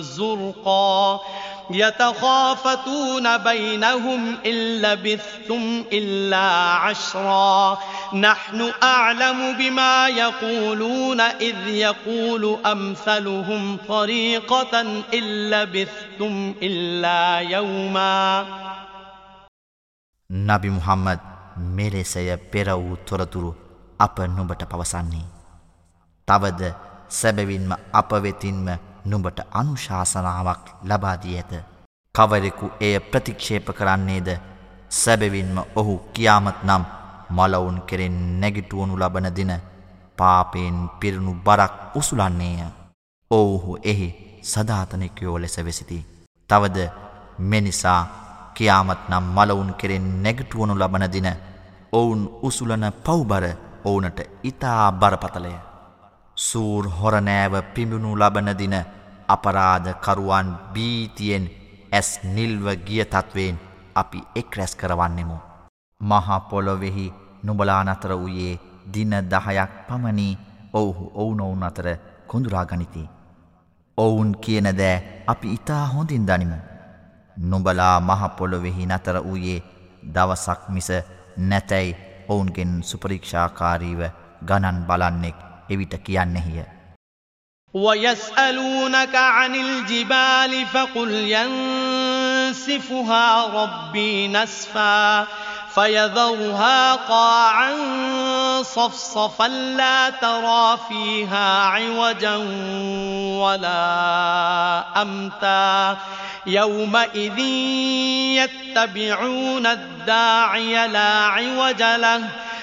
زرقا 0.01 1.21
يتخافتون 1.72 3.38
بينهم 3.38 4.38
إن 4.46 4.82
لبثتم 4.82 5.84
إلا 5.94 6.48
عشرا 6.76 7.78
نحن 8.14 8.72
أعلم 8.84 9.58
بما 9.58 10.08
يقولون 10.08 11.22
إذ 11.22 11.68
يقول 11.68 12.58
أمثلهم 12.66 13.78
طريقة 13.88 14.82
إن 15.14 15.24
لبثتم 15.50 16.54
إلا 16.62 17.40
يوما 17.40 18.46
නබි 20.30 20.70
මුහම්මද් 20.70 21.20
මෙලෙසය 21.58 22.38
පෙර 22.52 22.68
වූ 22.70 22.96
තොරතුරු 23.06 23.52
අප 24.00 24.20
නුඹට 24.20 24.64
පවසන්නේ. 24.64 25.26
තවද 26.28 26.62
සැබවින්ම 27.10 27.72
අප 27.94 28.12
වෙතින්ම 28.14 28.68
නුඹට 29.05 29.39
අනුශාසනාවක් 29.53 30.65
ලබාදී 30.85 31.37
ඇත. 31.37 31.53
කවරෙකු 32.15 32.67
එය 32.81 32.95
ප්‍රතික්ෂේප 33.03 33.67
කරන්නේද 33.73 34.29
සැබවින්ම 34.91 35.57
ඔහු 35.77 35.95
කියාමත් 36.15 36.59
නම් 36.65 36.85
මලවුන් 37.31 37.79
කෙරෙන් 37.83 38.19
නැගිටුවනු 38.41 38.95
ලබන 38.97 39.29
දින 39.37 39.53
පාපයෙන් 40.19 40.79
පිරුණු 41.01 41.33
බරක් 41.37 41.73
උසුලන්නේය. 41.95 42.59
ඔවුහු 43.31 43.79
එහි 43.85 44.09
සධාතනකයෝ 44.43 45.37
ලෙස 45.39 45.57
වෙසිති. 45.59 45.99
තවද 46.51 46.79
මෙනිසා 47.41 48.03
කියාමත් 48.55 49.09
නම් 49.09 49.25
මලවුන් 49.37 49.75
කෙරෙන් 49.75 50.07
නැගටුවනු 50.23 50.75
ලබන 50.75 51.05
දින 51.13 51.29
ඔවුන් 51.93 52.23
උසුලන 52.43 52.85
පව්බර 53.05 53.45
ඕනට 53.85 54.19
ඉතා 54.43 54.93
බරපතලය. 54.93 55.53
සූර් 56.43 56.85
හොරනෑව 56.99 57.55
පිඹුණු 57.75 58.11
ලබන 58.17 58.49
දින 58.61 58.75
අපරාධකරුවන් 59.29 60.49
බීතියෙන් 60.75 61.45
ඇස් 61.93 62.09
නිල්ව 62.27 62.67
ගිය 62.87 63.05
තත්වයෙන් 63.07 63.57
අපි 63.95 64.21
එක් 64.41 64.57
රැස් 64.57 64.75
කරවන්නෙමු. 64.75 65.37
මහපොලොවෙහි 66.01 67.07
නුබලා 67.43 67.83
නතර 67.85 68.13
වූයේ 68.15 68.61
දින 68.95 69.13
දහයක් 69.33 69.73
පමණී 69.89 70.39
ඔවුහු 70.73 71.05
ඔවුනොවුන් 71.15 71.63
අතර 71.63 71.87
කොඳුරා 72.27 72.65
ගනිති. 72.65 73.05
ඔවුන් 73.99 74.31
කියන 74.37 74.69
දෑ 74.81 75.23
අපි 75.27 75.55
ඉතා 75.57 75.85
හොඳින් 75.87 76.27
දනිමු. 76.27 76.59
නුඹලා 77.37 77.97
මහපොළොවෙහි 78.03 78.87
නතර 78.87 79.17
වූයේ 79.21 79.65
දවසක් 80.15 80.61
මිස 80.69 80.91
නැතැයි 81.49 81.97
ඔවුන්ගෙන් 82.29 82.73
සුපරීක්ෂාකාරීව 82.83 84.01
ගණන් 84.49 84.85
බලන්නෙක් 84.89 85.52
එවිට 85.72 85.96
කියන්නෙහිය. 85.96 86.66
ويسألونك 87.74 89.16
عن 89.16 89.56
الجبال 89.56 90.66
فقل 90.66 91.12
ينسفها 92.50 93.46
ربي 93.64 94.28
نسفا 94.28 95.28
فيذرها 95.76 96.96
قاعا 96.96 97.74
صفصفا 98.62 99.48
لا 99.48 100.10
ترى 100.10 100.78
فيها 100.90 101.64
عوجا 101.64 102.36
ولا 103.46 105.02
أمتا 105.02 105.98
يومئذ 106.46 107.40
يتبعون 108.40 109.66
الداعي 109.66 110.88
لا 110.88 111.14
عوج 111.26 111.84
له 111.84 112.30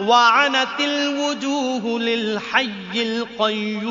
وعنت 0.00 0.80
الوجوه 0.80 2.00
للحي 2.00 2.92
القيوم 2.96 3.86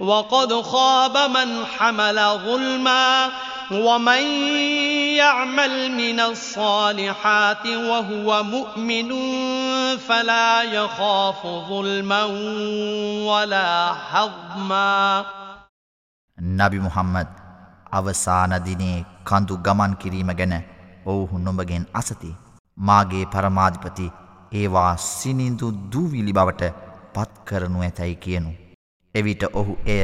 وقد 0.00 0.62
خاب 0.62 1.18
من 1.30 1.64
حمل 1.66 2.38
ظلما 2.46 3.30
ومن 3.70 4.22
يعمل 5.16 5.92
من 5.92 6.20
الصالحات 6.20 7.66
وهو 7.66 8.42
مؤمن 8.42 9.10
فلا 9.98 10.62
يخاف 10.62 11.46
ظلما 11.68 12.24
ولا 13.24 13.94
حظما 13.94 15.24
නබි 16.38 16.78
මුහම්මද් 16.78 17.28
අවසාන 17.92 18.52
දිනේ 18.64 19.04
කඳු 19.24 19.56
ගමන් 19.58 19.92
කිරීම 19.94 20.30
ගැන 20.32 20.54
ඔවුහු 21.06 21.38
නොඹගෙන් 21.38 21.84
අසති. 21.94 22.30
මාගේ 22.77 23.25
පරමාධිපති 23.25 24.11
ඒවා 24.51 24.95
සිනිඳු 24.97 25.71
දූවිලි 25.91 26.33
බවට 26.33 26.73
පත්කරනු 27.13 27.81
ඇතැයි 27.81 28.15
කියනු. 28.15 28.51
එවිට 29.15 29.43
ඔහු 29.53 29.77
එය 29.85 30.03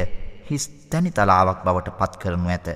හිස් 0.50 0.68
තැනිතලාවක් 0.90 1.64
බවට 1.64 1.98
පත්කරනු 1.98 2.48
ඇත. 2.48 2.68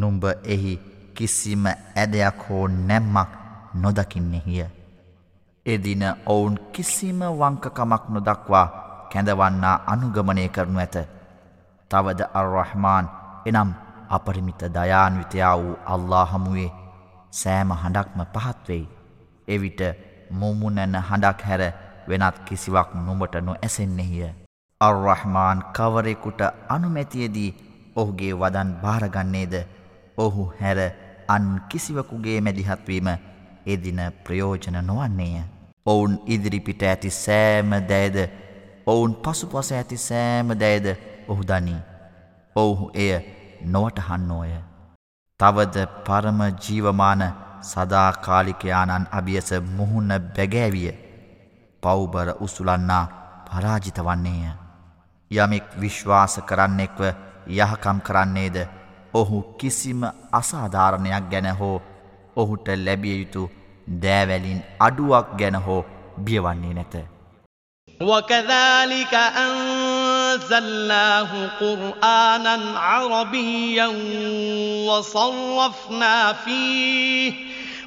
නුම්ඹ 0.00 0.24
එහි 0.46 0.74
කිසිම 1.14 1.64
ඇදයක් 1.66 2.44
හෝ 2.48 2.66
නැම්මක් 2.68 3.30
නොදකින්නෙහිය. 3.74 4.66
එදින 5.66 6.04
ඔවුන් 6.26 6.58
කිසිම 6.72 7.20
වංකකමක් 7.40 8.04
නොදක්වා 8.08 8.66
කැඳවන්නා 9.12 9.82
අනුගමනය 9.86 10.48
කරනු 10.48 10.78
ඇත. 10.78 10.96
තවද 11.90 12.20
අර්රහමාන් 12.34 13.10
එනම් 13.46 13.70
අපරිමිත 14.10 14.62
දයාන්විතයා 14.74 15.58
වූ 15.58 15.76
අල්له 15.86 16.24
හමුවේ 16.32 16.70
සෑම 17.32 17.70
හඬක්ම 17.72 18.20
පහත්වෙයි. 18.34 18.99
එවිට 19.50 19.80
මුමුණන 20.32 20.94
හඬක් 21.00 21.40
හැර 21.42 21.62
වෙනත් 22.08 22.36
කිසිවක් 22.46 22.94
නොඹට 22.96 23.34
නො 23.40 23.52
ඇසෙන්නෙහිය. 23.58 24.30
අර්රහමාන් 24.80 25.62
කවරෙකුට 25.76 26.40
අනුමැතියදී 26.68 27.50
ඔහුගේ 27.96 28.34
වදන් 28.34 28.70
භාරගන්නේද 28.82 29.54
ඔහු 30.18 30.44
හැර 30.60 30.78
අන් 31.28 31.48
කිසිවකුගේ 31.68 32.38
මැදිහත්වීම 32.40 33.08
එදින 33.66 34.00
ප්‍රයෝජන 34.24 34.78
නොවන්නේය. 34.82 35.42
ඔවුන් 35.86 36.14
ඉදිරිපිට 36.26 36.82
ඇති 36.84 37.10
සෑම 37.16 37.70
දෑද 37.88 38.16
ඔවුන් 38.86 39.14
පසුපස 39.16 39.72
ඇති 39.72 39.96
සෑම 39.98 40.48
දෑද 40.54 40.86
ඔහු 41.28 41.42
දනී. 41.44 41.80
ඔවුහු 42.56 42.90
එය 42.94 43.12
නොවටහන්නෝය. 43.66 44.52
තවද 45.40 45.86
පරම 46.06 46.40
ජීවමාන 46.58 47.22
සදාකාලිකයානන් 47.63 49.07
අභියස 49.11 49.49
මුහුණ 49.71 50.11
බැගෑවිය 50.35 50.91
පව්බර 51.83 52.29
උසුලන්නා 52.39 53.05
පරාජිත 53.47 53.99
වන්නේය. 53.99 54.53
යමෙක් 55.31 55.67
විශ්වාස 55.81 56.35
කරන්නෙක්ව 56.49 57.01
යහකම් 57.49 57.99
කරන්නේද 58.01 58.57
ඔහු 59.13 59.41
කිසිම 59.59 60.01
අසාධාරණයක් 60.31 61.25
ගැන 61.31 61.49
හෝ 61.59 61.77
ඔහුට 62.35 62.67
ලැබිය 62.77 63.17
යුතු 63.19 63.43
දෑවැලින් 64.01 64.61
අඩුවක් 64.79 65.27
ගැන 65.39 65.57
හෝ 65.57 65.81
බියවන්නේ 66.19 66.73
නැත. 66.73 66.95
وكذلك 67.99 69.13
أنزلناه 69.37 71.31
قرآنا 71.59 72.79
عربيا 72.79 73.87
وصرفنا 74.87 76.33
فيه 76.35 77.48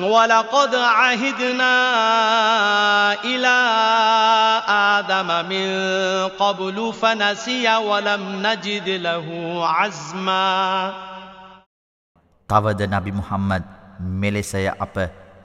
ولقد 0.00 0.74
عهدنا 0.74 1.74
إلى 3.24 3.56
آدم 4.68 5.28
من 5.48 5.68
قبل 6.30 6.92
فنسي 6.92 7.76
ولم 7.78 8.22
نجد 8.46 8.88
له 8.88 9.26
عزما 9.66 10.92
තවද 12.48 12.80
නබි 12.86 13.10
මුහම්මද් 13.12 13.62
මෙලෙසය 14.00 14.68
අප 14.68 14.96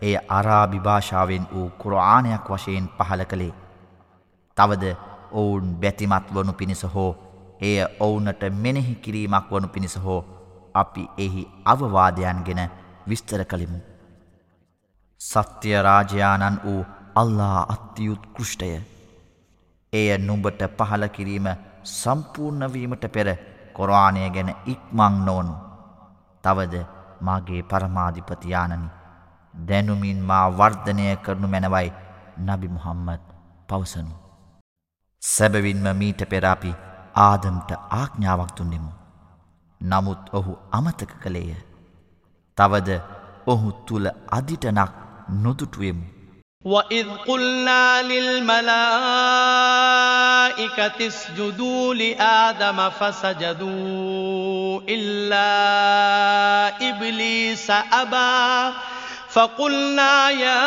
එය 0.01 0.15
අරාබි 0.29 0.79
භාෂාවෙන් 0.79 1.45
වූ 1.53 1.69
කුරආනයක් 1.81 2.45
වශයෙන් 2.47 2.85
පහල 2.97 3.21
කළේ. 3.25 3.53
තවද 4.57 4.83
ඔවුන් 5.33 5.65
බැතිමත් 5.81 6.27
වනු 6.33 6.53
පිණිස 6.53 6.83
හෝ 6.93 7.11
එය 7.61 7.77
ඔවුනට 7.99 8.43
මෙනෙහි 8.63 8.95
කිරීමක් 8.95 9.49
වනු 9.51 9.67
පිණිස 9.67 9.95
හෝ 10.05 10.21
අපි 10.73 11.03
එහි 11.17 11.43
අවවාදයන් 11.65 12.43
ගෙන 12.45 12.61
විස්තර 13.09 13.45
කළෙමු. 13.45 13.79
සත්‍යය 15.20 15.82
රාජයාණන් 15.82 16.58
වූ 16.64 16.84
අල්ලා 17.14 17.60
අත්තියුත් 17.68 18.26
කෘෂ්ටය. 18.34 18.68
එය 19.92 20.18
නුඹට 20.18 20.62
පහල 20.78 21.04
කිරීම 21.08 21.46
සම්පූර්ණවීමට 21.92 23.04
පෙර 23.14 23.28
කොරවානය 23.72 24.30
ගැන 24.30 24.50
ඉක්මං 24.66 25.16
නොවනු. 25.26 25.54
තවද 26.44 26.84
මාගේ 27.20 27.62
පරමාධිපතියානනි 27.62 28.88
දැනුමින් 29.54 30.20
මා 30.22 30.46
වර්ධනය 30.50 31.06
කරනු 31.24 31.48
මැනවයි 31.48 31.88
නබි 32.46 32.68
මුහම්මද 32.68 33.24
පවසනු. 33.68 34.14
සැබවින්ම 35.22 35.86
මීට 35.94 36.22
පෙරාපි 36.28 36.76
ආදම්ට 37.20 37.70
ආඥාවක් 37.92 38.52
දුන්නෙමු. 38.58 38.92
නමුත් 39.80 40.22
ඔහු 40.32 40.52
අමතක 40.72 41.12
කළේය. 41.22 41.56
තවද 42.58 43.00
ඔහු 43.46 43.72
තුළ 43.86 44.06
අදිටනක් 44.30 45.05
නොදුටුවෙමු. 45.43 46.03
وَإِذْ 46.65 47.07
قُلْنَا 47.27 48.01
لِلْمَلَائِكَةِ 48.01 48.67
اسْجُدُوا 51.07 51.93
لِآدَمَ 51.93 52.89
فَسَجَدُوا 52.89 54.81
إِلَّا 54.89 55.49
إِبْلِيسَ 56.89 57.71
أَبَى 57.71 58.73
فقلنا 59.29 60.29
يا 60.29 60.61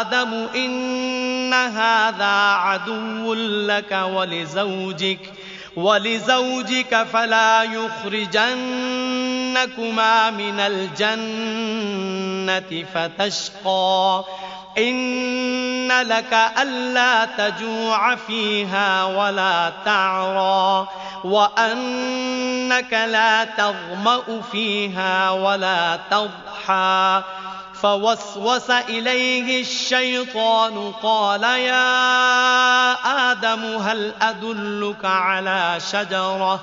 آدم 0.00 0.34
إن 0.54 1.54
هذا 1.54 2.36
عدو 2.52 3.34
لك 3.34 3.92
ولزوجك 3.92 5.32
ولزوجك 5.76 7.06
فلا 7.12 7.62
يخرجنكما 7.62 8.70
من 10.30 10.60
الجنة 10.60 12.03
الجنة 12.49 12.85
فتشقى. 12.93 14.23
إن 14.77 16.01
لك 16.01 16.33
ألا 16.61 17.25
تجوع 17.25 18.15
فيها 18.15 19.05
ولا 19.05 19.71
تعرى 19.85 20.87
وأنك 21.23 22.93
لا 22.93 23.43
تظمأ 23.43 24.41
فيها 24.51 25.31
ولا 25.31 25.99
تضحى. 26.11 27.21
فوسوس 27.81 28.69
إليه 28.69 29.61
الشيطان 29.61 30.91
قال 31.03 31.43
يا 31.43 32.91
آدم 33.31 33.77
هل 33.77 34.13
أدلك 34.21 35.05
على 35.05 35.77
شجرة؟ 35.91 36.59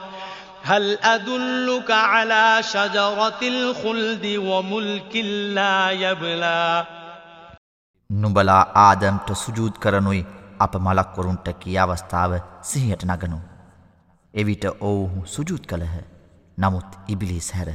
هل 0.63 0.97
أدلك 1.05 1.91
على 1.91 2.63
شجرة 2.63 3.41
الخلد 3.43 4.25
وملك 4.39 5.13
لا 5.55 5.91
يبلى 5.93 6.85
නුඹලා 8.09 8.57
ආදම්ට 8.81 9.29
සුජූත් 9.35 9.75
කරනුයි 9.77 10.21
අප 10.59 10.73
මලක්වරුන්ට 10.77 11.47
කිය 11.61 11.77
අවස්ථාව 11.77 12.31
සිහියට 12.63 13.03
නගනු. 13.05 13.39
එවිට 14.33 14.65
ඔවුහු 14.81 15.25
සුජූත් 15.25 15.63
කළහ 15.65 15.95
නමුත් 16.57 16.89
ඉබිලිස් 17.07 17.49
හැර 17.51 17.69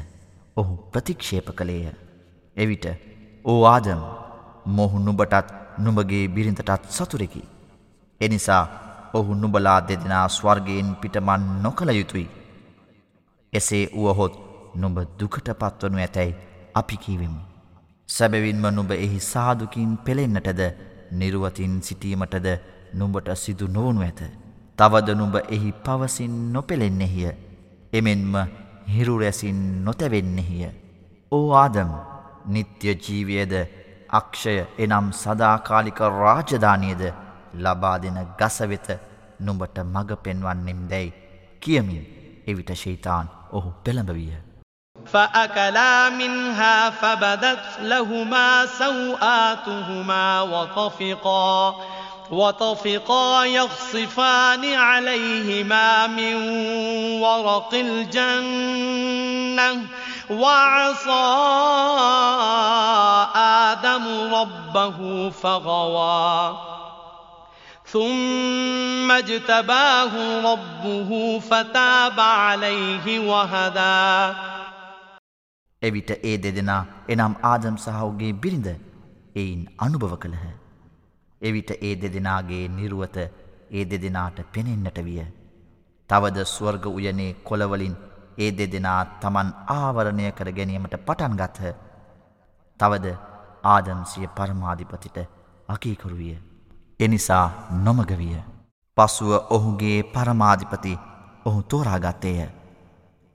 ඔහු 0.56 0.74
ප්‍රතික්ෂේප 0.92 1.48
කළේය. 1.58 1.92
එවිට 2.56 2.86
ඕ 3.44 3.60
ආදම් 3.66 4.02
මොහු 4.76 4.98
නුබටත් 4.98 5.52
නුඹගේ 5.78 6.24
බිරිඳටත් 6.28 6.90
සතුරෙකි. 6.90 7.42
එනිසා 8.20 8.64
ඔහු 9.14 9.34
නුබලා 9.34 9.80
දෙදෙනා 9.88 10.26
ස්වර්ගයෙන් 10.28 10.88
පිටමන් 10.96 11.44
නොකළ 11.62 11.92
යුතුයි. 11.92 12.28
එසේ 13.57 13.83
වුවහොත් 13.93 14.33
නුඹ 14.75 14.97
දුකට 15.19 15.47
පත්වනු 15.61 15.97
ඇතැයි 15.99 16.35
අපි 16.75 16.97
කීවෙමු. 16.97 17.41
සැබවින්ම 18.09 18.65
නුඹ 18.71 18.91
එහි 18.95 19.19
සාදුකින් 19.23 19.91
පෙළෙන්නටද 19.99 20.61
නිරුවතින් 21.11 21.73
සිටීමටද 21.81 22.47
නුඹට 22.93 23.29
සිදු 23.35 23.67
නොවනු 23.69 24.01
ඇත. 24.01 24.21
තවද 24.79 25.15
නුඹ 25.15 25.35
එහි 25.47 25.71
පවසින් 25.85 26.35
නොපෙළෙන්නෙහිය. 26.53 27.31
එමෙන්ම 27.93 28.35
හිරුරැසින් 28.87 29.59
නොතැවෙන්නෙහිය. 29.85 30.69
ඕ 31.31 31.47
ආදම් 31.55 31.91
නිත්‍ය 32.47 32.93
ජීවයද 32.97 33.53
අක්ෂය 34.09 34.55
එනම් 34.77 35.07
සදාකාලික 35.13 35.99
රාජධානයද 36.15 37.03
ලබා 37.55 37.97
දෙන 37.99 38.19
ගසවෙත 38.39 38.87
නුඹට 39.39 39.77
මඟ 39.85 40.21
පෙන්වන්නෙම් 40.23 40.81
දැයි 40.89 41.15
කියමින් 41.61 42.05
එවිට 42.47 42.71
ශීතාන් 42.75 43.27
ඔහු 43.52 43.70
පෙළඹවිය. 43.84 44.52
فأكلا 45.06 46.08
منها 46.10 46.90
فبدت 46.90 47.64
لهما 47.80 48.66
سوآتهما 48.66 50.42
وطفقا 50.42 51.74
وطفقا 52.30 53.44
يخصفان 53.44 54.74
عليهما 54.74 56.06
من 56.06 56.34
ورق 57.20 57.74
الجنة 57.74 59.02
وعصى 60.30 61.24
آدم 63.36 64.34
ربه 64.34 65.30
فغوى 65.30 66.56
ثم 67.86 69.10
اجتباه 69.10 70.12
ربه 70.48 71.10
فتاب 71.40 72.20
عليه 72.20 73.06
وهدى 73.20 74.34
එවිට 75.82 76.10
ඒ 76.22 76.36
දෙදෙනා 76.42 76.82
එනම් 77.08 77.34
ආදම් 77.42 77.76
සහෝගේ 77.76 78.32
බිරිඳ 78.42 78.68
එයින් 79.36 79.62
අනුභව 79.78 80.14
කළහ. 80.16 80.44
එවිට 81.42 81.70
ඒ 81.88 81.94
දෙදෙනාගේ 82.02 82.64
නිරුවත 82.68 83.16
ඒ 83.70 83.84
දෙදෙනාට 83.90 84.38
පෙනෙන්නට 84.52 84.98
විය. 85.04 85.20
තවද 86.10 86.38
ස්වර්ග 86.44 86.86
උයනේ 86.88 87.32
කොළවලින් 87.48 87.96
ඒ 88.38 88.50
දෙදෙනා 88.58 89.00
තමන් 89.22 89.50
ආවරණය 89.76 90.30
කර 90.32 90.52
ගැනීමට 90.58 90.96
පටන් 91.06 91.36
ගත්හ. 91.40 91.74
තවද 92.80 93.06
ආදම්සිය 93.64 94.26
පරමාධිපතිට 94.36 95.18
අකීකරුවිය. 95.68 96.45
එනිසා 97.00 97.46
නොමගවිය. 97.84 98.36
පසුව 98.96 99.32
ඔහුගේ 99.50 99.98
පරමාධිපති 100.04 100.98
ඔහු 101.44 101.62
තෝරාගත්තේය. 101.64 102.48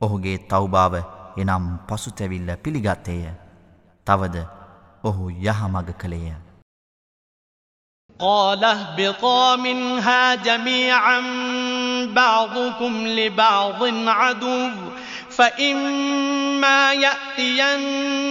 ඔහුගේ 0.01 0.37
තවබාව 0.39 0.93
එනම් 1.37 1.65
පසුතැවිල්ල 1.87 2.51
පිළිගත්තේය. 2.57 3.31
තවද 4.07 4.45
ඔහු 5.03 5.29
යහමග 5.29 5.89
කළේය. 5.93 6.35
قال 8.19 8.63
اهبطا 8.65 9.55
منها 9.57 10.35
جميعا 10.37 11.19
بعضكم 12.05 13.07
لبعض 13.07 13.83
عدو 14.09 14.69
فإما 15.36 16.92
يأتينكم 16.92 18.28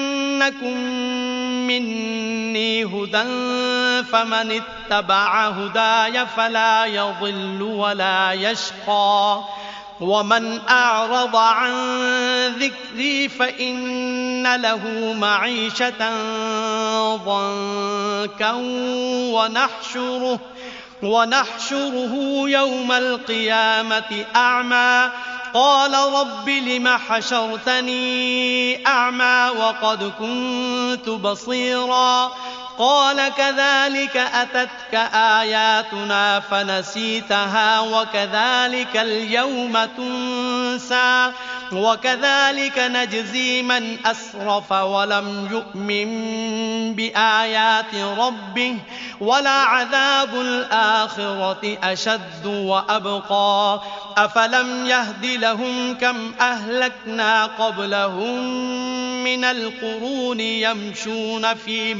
مني 1.67 2.85
هدى 2.85 3.23
فمن 4.03 4.61
اتبع 4.61 5.47
هداي 5.47 6.25
فلا 6.37 6.85
يضل 6.85 7.61
ولا 7.61 8.33
يشقى 8.33 9.43
ومن 10.01 10.59
أعرض 10.69 11.35
عن 11.35 11.71
ذكري 12.47 13.29
فإن 13.29 14.55
له 14.55 15.13
معيشة 15.19 16.11
ضنكا 17.15 18.51
ونحشره 19.33 20.39
ونحشره 21.03 22.43
يوم 22.49 22.91
القيامة 22.91 24.25
أعمى 24.35 25.11
قال 25.53 25.93
رب 25.93 26.49
لم 26.49 26.87
حشرتني 26.87 28.87
أعمى 28.87 29.59
وقد 29.59 30.11
كنت 30.19 31.09
بصيراً 31.09 32.31
قال 32.77 33.29
كذلك 33.37 34.17
أتتك 34.17 34.93
آياتنا 35.13 36.39
فنسيتها 36.39 37.79
وكذلك 37.79 38.97
اليوم 38.97 39.85
تنسى 39.97 41.31
وكذلك 41.71 42.79
نجزي 42.79 43.61
من 43.61 43.97
أسرف 44.05 44.71
ولم 44.71 45.47
يؤمن 45.51 46.95
بآيات 46.95 47.95
ربه 47.95 48.77
ولعذاب 49.21 50.35
الآخرة 50.35 51.77
أشد 51.83 52.45
وأبقى 52.45 53.81
أفلم 54.17 54.85
يهد 54.85 55.25
لهم 55.25 55.97
كم 55.97 56.31
أهلكنا 56.41 57.45
قبلهم 57.45 58.43
من 59.23 59.43
القرون 59.43 60.39
يمشون 60.39 61.53
في 61.53 61.93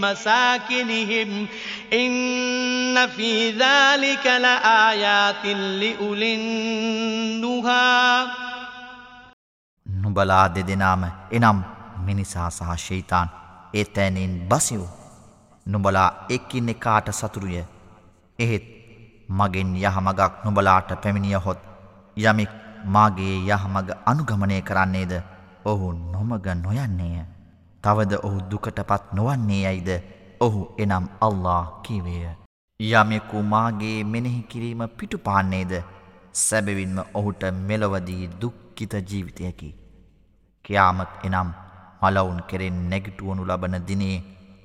مساكنهم 0.71 1.47
إن 1.93 3.07
في 3.09 3.51
ذلك 3.53 4.27
لآيات 4.27 5.45
لأولي 5.81 6.33
النهى 6.37 7.87
නුබලා 9.87 10.45
දෙදෙනාම 10.49 11.03
එනම් 11.31 11.59
මිනිසා 12.07 12.49
සහ 12.51 12.77
ශීතාන් 12.79 13.29
ඒ 13.75 13.85
තැනින් 13.87 14.35
බසිව් 14.49 14.83
නුබලා 15.67 16.09
එක්කින් 16.31 16.69
එකාට 16.69 17.09
සතුරුය 17.13 17.57
එහෙත් 18.39 18.67
මගෙන් 19.31 19.71
යහමගක් 19.79 20.21
නුබලාට 20.45 20.91
පැමිණිය 21.03 21.39
හොත් 21.47 21.61
යමෙක් 22.17 22.53
මාගේ 22.87 23.37
යහමග 23.49 23.89
අනුගමනය 24.07 24.59
කරන්නේද 24.63 25.13
ඔහු 25.65 25.89
නොමග 26.13 26.47
නොයන්නේය 26.57 27.25
තවද 27.85 28.13
ඔහු 28.23 28.39
දුකටපත් 28.51 29.13
නොවන්නේ 29.13 29.63
යයිද 29.67 29.91
ඔහු 30.42 30.62
එනම් 30.84 31.06
අල්له 31.22 31.58
කීවේය 31.86 32.30
යමෙකු 32.80 33.44
මාගේ 33.50 33.98
මෙනෙහි 34.14 34.42
කිරීම 34.52 34.82
පිටුපාන්නේද 34.98 35.74
සැබවින්ම 36.40 36.98
ඔහුට 37.14 37.44
මෙලොවදී 37.68 38.32
දුක්කිත 38.42 38.94
ජීවිතයකි 39.10 39.70
කයාමත් 40.66 41.26
එනම් 41.28 41.50
මලවුන් 42.02 42.42
කෙරෙන් 42.50 42.78
නැගිටුවනු 42.90 43.48
ලබන 43.50 43.76
දිනේ 43.88 44.18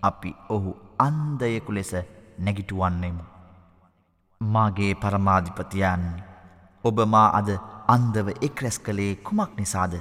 අපි 0.02 0.30
ඔහු 0.48 0.70
අන්දයෙකු 0.98 1.72
ලෙස 1.72 1.92
නැගිටුවන්නෙමු. 2.38 3.24
මාගේ 4.40 4.92
පරමාධිපතියන් 4.94 6.04
ඔබ 6.84 6.98
මා 7.14 7.28
අද 7.38 7.50
අන්දව 7.88 8.28
එක්රැස් 8.40 8.78
කළේ 8.80 9.12
කුමක් 9.26 9.52
නිසාද. 9.58 9.94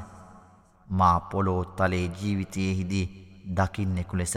මා 0.87 1.17
පොලෝ 1.31 1.61
තලේ 1.77 2.05
ජීවිතයෙහිදී 2.19 3.07
දකින්නෙකු 3.57 4.17
ලෙස 4.17 4.35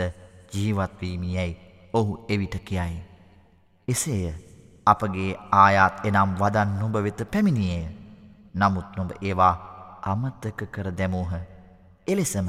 ජීවත්වීමියැයි 0.55 1.59
ඔහු 1.92 2.12
එවිට 2.28 2.57
කියයි. 2.64 3.03
එසේය 3.88 4.34
අපගේ 4.86 5.30
ආයාත් 5.53 6.07
එනම් 6.07 6.34
වදන් 6.40 6.70
නුඹ 6.80 6.96
වෙත 7.05 7.20
පැමිණියය. 7.32 7.84
නමුත් 8.55 8.96
නොඹ 8.96 9.11
ඒවා 9.22 9.55
අමත්තක 10.05 10.61
කර 10.74 10.90
දැමූහ. 10.92 11.32
එලෙසම 12.07 12.49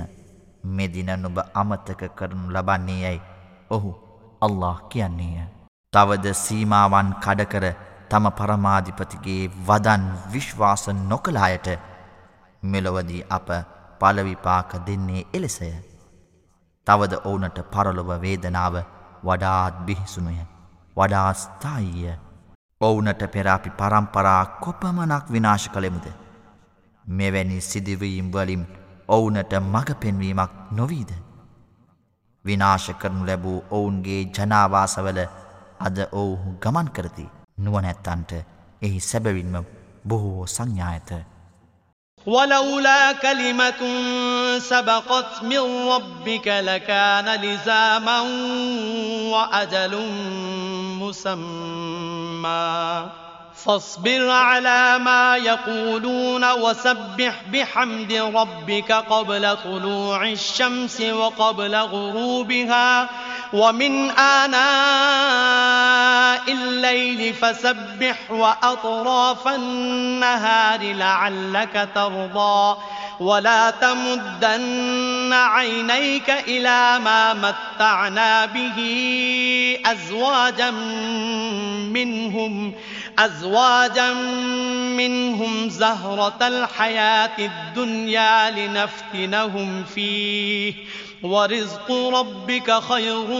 මෙදින 0.63 1.11
නුබ 1.17 1.37
අමතක 1.53 2.01
කරනු 2.15 2.51
ලබන්නේ 2.51 3.01
යැයි 3.01 3.21
ඔහු 3.69 3.91
අල්له 4.41 4.75
කියන්නේය. 4.89 5.47
තවද 5.93 6.33
සීමාවන් 6.35 7.09
කඩකර 7.23 7.65
තම 8.09 8.25
පරමාධිපතිගේ 8.31 9.51
වදන් 9.67 10.03
විශ්වාස 10.33 10.87
නොකලායට 11.03 11.67
මෙලොවදී 12.63 13.27
අප 13.29 13.49
පලවිපාක 13.99 14.71
දෙන්නේ 14.87 15.27
එලෙසය. 15.33 15.71
තවද 16.87 17.21
ඕනට 17.23 17.59
පරලොව 17.71 18.09
වේදනාව 18.21 18.75
වඩාත් 19.23 19.85
බිහිසුනුය 19.85 20.39
වඩා 20.97 21.29
ස්ථායිය 21.35 22.17
ඔවුනට 22.81 23.23
පෙරාපි 23.27 23.69
පරම්පරා 23.71 24.45
කොපමනක් 24.57 25.25
විනාශ 25.29 25.69
කළෙමුද. 25.69 26.05
මෙවැනි 27.05 27.61
සිදිවීම් 27.61 28.31
වලින් 28.31 28.63
ඔවුනට 29.07 29.53
මඟ 29.61 29.95
පෙන්වීමක් 29.95 30.51
නොවීද. 30.71 31.11
විනාශ 32.45 32.89
කරනු 32.93 33.25
ලැබූ 33.25 33.57
ඔවුන්ගේ 33.71 34.21
ජනාවාසවල 34.27 35.19
අද 35.79 35.97
ඔවුහු 36.13 36.55
ගමන් 36.57 36.89
කරති 36.89 37.25
නුවනැත්තන්ට 37.57 38.31
එහි 38.81 38.99
සැබවින්ම 39.01 39.55
බොහෝ 40.05 40.47
සංඥායත. 40.47 41.11
ولولا 42.29 43.11
كلمة 43.11 43.81
سبقت 44.59 45.43
من 45.43 45.89
ربك 45.89 46.47
لكان 46.47 47.41
لزاما 47.41 48.21
وأجل 49.33 49.97
مسمى. 51.01 52.49
فاصبر 53.65 54.29
على 54.29 54.99
ما 54.99 55.37
يقولون 55.37 56.51
وسبح 56.51 57.33
بحمد 57.53 58.13
ربك 58.13 58.91
قبل 58.91 59.57
طلوع 59.63 60.27
الشمس 60.27 61.01
وقبل 61.01 61.75
غروبها. 61.75 63.09
ومن 63.53 64.09
آناء 64.09 64.59
الليل 66.51 67.33
فسبح 67.33 68.31
وأطراف 68.31 69.47
النهار 69.47 70.93
لعلك 70.93 71.89
ترضى. 71.95 72.77
ولا 73.19 73.69
تمدن 73.69 75.33
عينيك 75.33 76.29
إلى 76.29 76.99
ما 76.99 77.33
متعنا 77.33 78.45
به 78.45 78.79
أزواجا 79.85 80.71
منهم. 81.91 82.73
أزواجا 83.18 84.12
منهم 84.96 85.68
زهرة 85.68 86.38
الحياة 86.42 87.38
الدنيا 87.38 88.50
لنفتنهم 88.50 89.84
فيه 89.84 90.74
ورزق 91.22 91.92
ربك 91.92 92.80
خير 92.80 93.30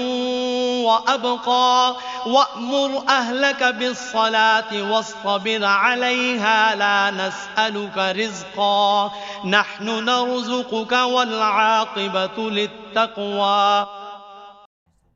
وأبقى 0.84 1.96
وأمر 2.26 3.08
أهلك 3.08 3.64
بالصلاة 3.64 4.92
واصطبر 4.92 5.64
عليها 5.64 6.74
لا 6.74 7.10
نسألك 7.10 7.98
رزقا 7.98 9.10
نحن 9.44 9.86
نرزقك 10.04 10.92
والعاقبة 10.92 12.50
للتقوى 12.50 13.86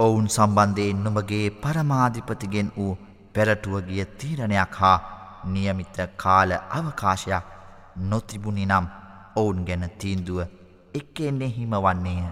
ඔවුන් 0.00 0.26
සම්බන්ධයෙන් 0.28 0.98
නුඹගේ 1.04 1.38
පරමාධිපතිගෙන් 1.62 2.68
වූ 2.76 2.92
පෙරටුව 3.33 3.75
ගිය 3.87 4.05
තීරණයක් 4.17 4.75
හා 4.75 4.97
නියමිත 5.45 5.97
කාල 6.17 6.51
අවකාශයක් 6.71 7.45
නොතිබුණි 8.09 8.65
නම් 8.65 8.85
ඔවුන් 9.35 9.65
ගැන 9.67 9.85
තීන්දුව 9.99 10.39
එක්කෙන්නේ 10.93 11.49
හිම 11.49 11.73
වන්නේය. 11.77 12.23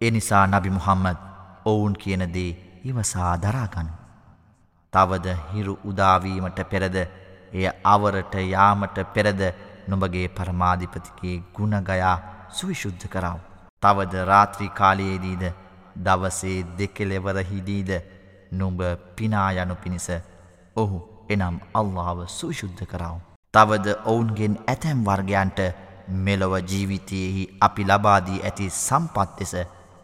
එනිසා 0.00 0.44
නබි 0.46 0.70
මුහම්මද 0.70 1.18
ඔවුන් 1.64 1.94
කියනදේ 2.02 2.50
ඉවසා 2.84 3.32
දරාගන්න. 3.36 3.88
තවද 4.92 5.36
හිරු 5.52 5.78
උදාවීමට 5.84 6.60
පෙරද 6.70 6.96
එය 7.52 7.66
අවරට 7.84 8.34
යාමට 8.46 8.98
පෙරද 9.14 9.40
නොබගේ 9.88 10.28
පරමාධිපතිගේ 10.30 11.36
ගුණගයා 11.54 12.16
සුවිශුද්ධ 12.50 13.08
කරාව. 13.08 13.40
තවද 13.82 14.24
රාත්‍රී 14.24 14.76
කාලයේදීද 14.78 15.44
දවසේ 15.98 16.58
දෙකෙලෙවරහිදීද 16.78 17.90
නුඹ 18.52 18.80
පිනායනු 19.16 19.74
පිණිස 19.82 20.08
ඔහු 20.76 20.98
එනම් 21.28 21.56
අල්ලාව 21.74 22.18
සුවිශුද්ධ 22.28 22.84
කරාව. 22.84 23.18
තවද 23.54 23.86
ඔවුන්ගෙන් 24.04 24.54
ඇතැම් 24.66 25.04
වර්ගයන්ට 25.04 25.60
මෙලොව 26.24 26.54
ජීවිතයෙහි 26.62 27.44
අපි 27.60 27.84
ලබාදී 27.84 28.42
ඇති 28.42 28.70
සම්පත් 28.70 29.38
දෙස 29.38 29.54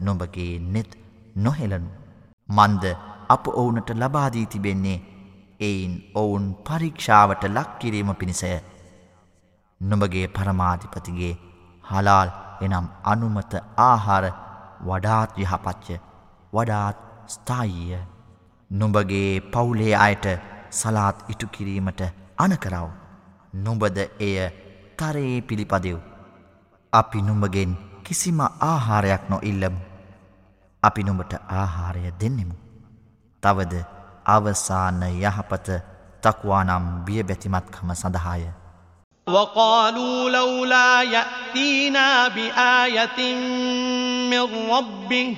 නොඹගේ 0.01 0.53
නෙත් 0.74 0.90
නොහෙලනු. 1.36 1.90
මන්ද 2.49 2.84
අප 3.28 3.45
ඔවුනට 3.49 3.90
ලබාදී 3.95 4.47
තිබෙන්නේ 4.47 4.99
එයින් 5.61 5.92
ඔවුන් 6.14 6.47
පරීක්ෂාවට 6.64 7.45
ලක්කිරීම 7.49 8.14
පිණිසය. 8.14 8.55
නොඹගේ 9.80 10.26
පරමාධිපතිගේ 10.28 11.34
හලාල් 11.84 12.28
එනම් 12.61 12.86
අනුමත 13.05 13.55
ආහාර 13.82 14.26
වඩාත් 14.88 15.38
යහපච්ච 15.38 15.88
වඩාත් 16.53 16.99
ස්ථායිය. 17.26 18.13
නුඹගේ 18.71 19.39
පවුලේ 19.53 19.95
අයට 19.95 20.25
සලාත් 20.71 21.17
ඉටු 21.30 21.47
කිරීමට 21.47 22.01
අනකරව. 22.38 22.88
නුඹද 23.65 23.97
එය 24.19 24.36
තරයේ 24.97 25.41
පිළිපදව්. 25.41 25.99
අපි 26.93 27.21
නුඹගෙන් 27.21 27.71
කිසිම 28.03 28.39
ආහාරයක් 28.41 29.23
නො 29.30 29.39
ඉල්ලමු. 29.43 29.82
අපි 30.84 31.03
නුඹට 31.03 31.34
ආහාරය 31.59 32.11
දෙන්නෙමු. 32.21 32.55
තවද 33.43 33.84
අවසාන 34.25 35.03
යහපත 35.03 35.67
තක්වානම් 36.23 36.86
බියබැතිමත්කම 37.05 37.93
සඳහාය. 37.93 38.43
وقالوا 39.27 40.30
لولا 40.30 41.01
يأتينا 41.03 42.27
بآية 42.27 43.19
من 44.32 44.45
ربه 44.71 45.38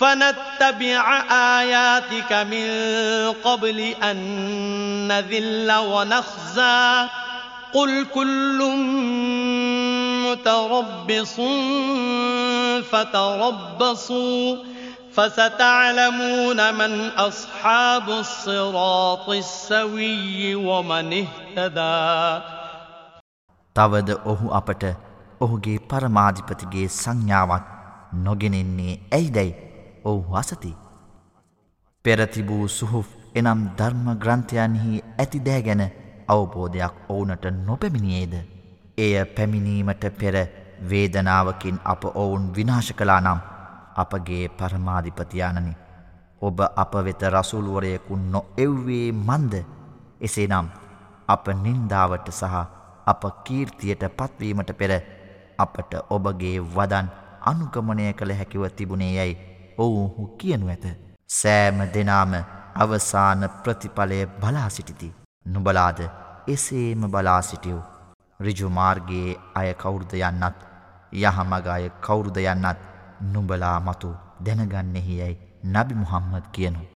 فنتبع 0.00 1.04
آياتك 1.32 2.32
من 2.32 2.68
قبل 3.44 3.78
أن 3.80 4.16
نذل 5.08 5.72
ونخزى 5.72 7.08
قل 7.74 8.06
كل 8.14 8.58
متربص 10.26 11.36
فتربصوا 12.90 14.56
فستعلمون 15.12 16.74
من 16.74 17.08
أصحاب 17.08 18.08
الصراط 18.08 19.28
السوي 19.28 20.54
ومن 20.54 21.26
اهتدى 21.56 22.42
තවද 23.76 24.10
ඔහු 24.24 24.46
අපට 24.50 24.84
ඔහුගේ 25.40 25.78
පරමාධිපතිගේ 25.88 26.86
සංඥාවක් 26.94 27.64
නොගෙනෙන්නේ 28.24 28.94
ඇයිදැයි 29.12 29.54
ඔහු 30.03 30.35
අසති. 30.35 30.73
පෙරතිබූ 32.05 32.67
සුහුෆ් 32.69 33.09
එනම් 33.35 33.59
ධර්ම 33.77 34.07
ග්‍රන්ථයන්හි 34.17 35.03
ඇති 35.15 35.39
දෑ 35.39 35.61
ගැන 35.61 35.83
අවබෝධයක් 36.27 36.95
ඕනට 37.09 37.45
නොපැමිණියේද. 37.59 38.33
එය 38.97 39.13
පැමිණීමට 39.27 40.03
පෙර 40.13 40.35
වේදනාවකින් 40.83 41.79
අප 41.85 42.03
ඔවුන් 42.15 42.49
විනාශ 42.55 42.91
කලා 42.93 43.21
නම් 43.21 43.39
අපගේ 43.95 44.49
පරමාධිපතියානනි 44.51 45.73
ඔබ 46.41 46.59
අප 46.75 46.93
වෙත 46.97 47.21
රසුල්ුවරයකු 47.23 48.15
නො 48.25 48.41
එව්වේ 48.57 49.11
මන්ද 49.11 49.53
එසේනම් 50.21 50.67
අප 51.27 51.45
නින්දාවට 51.55 52.27
සහ 52.31 52.55
අප 53.05 53.23
කීර්තියට 53.43 54.03
පත්වීමට 54.11 54.71
පෙර 54.73 54.91
අපට 55.57 55.91
ඔබගේ 56.09 56.57
වදන් 56.67 57.07
අනුගමනය 57.43 58.13
කළ 58.13 58.33
හැකිව 58.33 58.63
තිබුණේ 58.69 59.13
යැයි 59.13 59.50
ඔවුහු 59.83 60.27
කියනු 60.39 60.69
ඇත. 60.69 60.85
සෑම 61.31 61.79
දෙනාම 61.93 62.33
අවසාන 62.75 63.49
ප්‍රතිඵලය 63.63 64.19
බලා 64.41 64.69
සිටිති. 64.69 65.09
නුබලාද 65.45 65.99
එසේම 66.47 67.01
බලා 67.07 67.41
සිටියව්. 67.43 67.79
රිජුමාර්ගයේ 68.39 69.39
අය 69.55 69.73
කවුරුද 69.75 70.13
යන්නත් 70.19 70.57
යහමග 71.13 71.67
අය 71.67 71.85
කවුරුද 72.01 72.37
යන්නත් 72.39 72.79
නුඹලා 73.33 73.77
මතු 73.81 74.15
දැනගන්නෙහි 74.45 75.19
යැයි 75.19 75.37
නබි 75.65 75.95
මුහම්මද් 75.95 76.45
කියනු. 76.51 76.90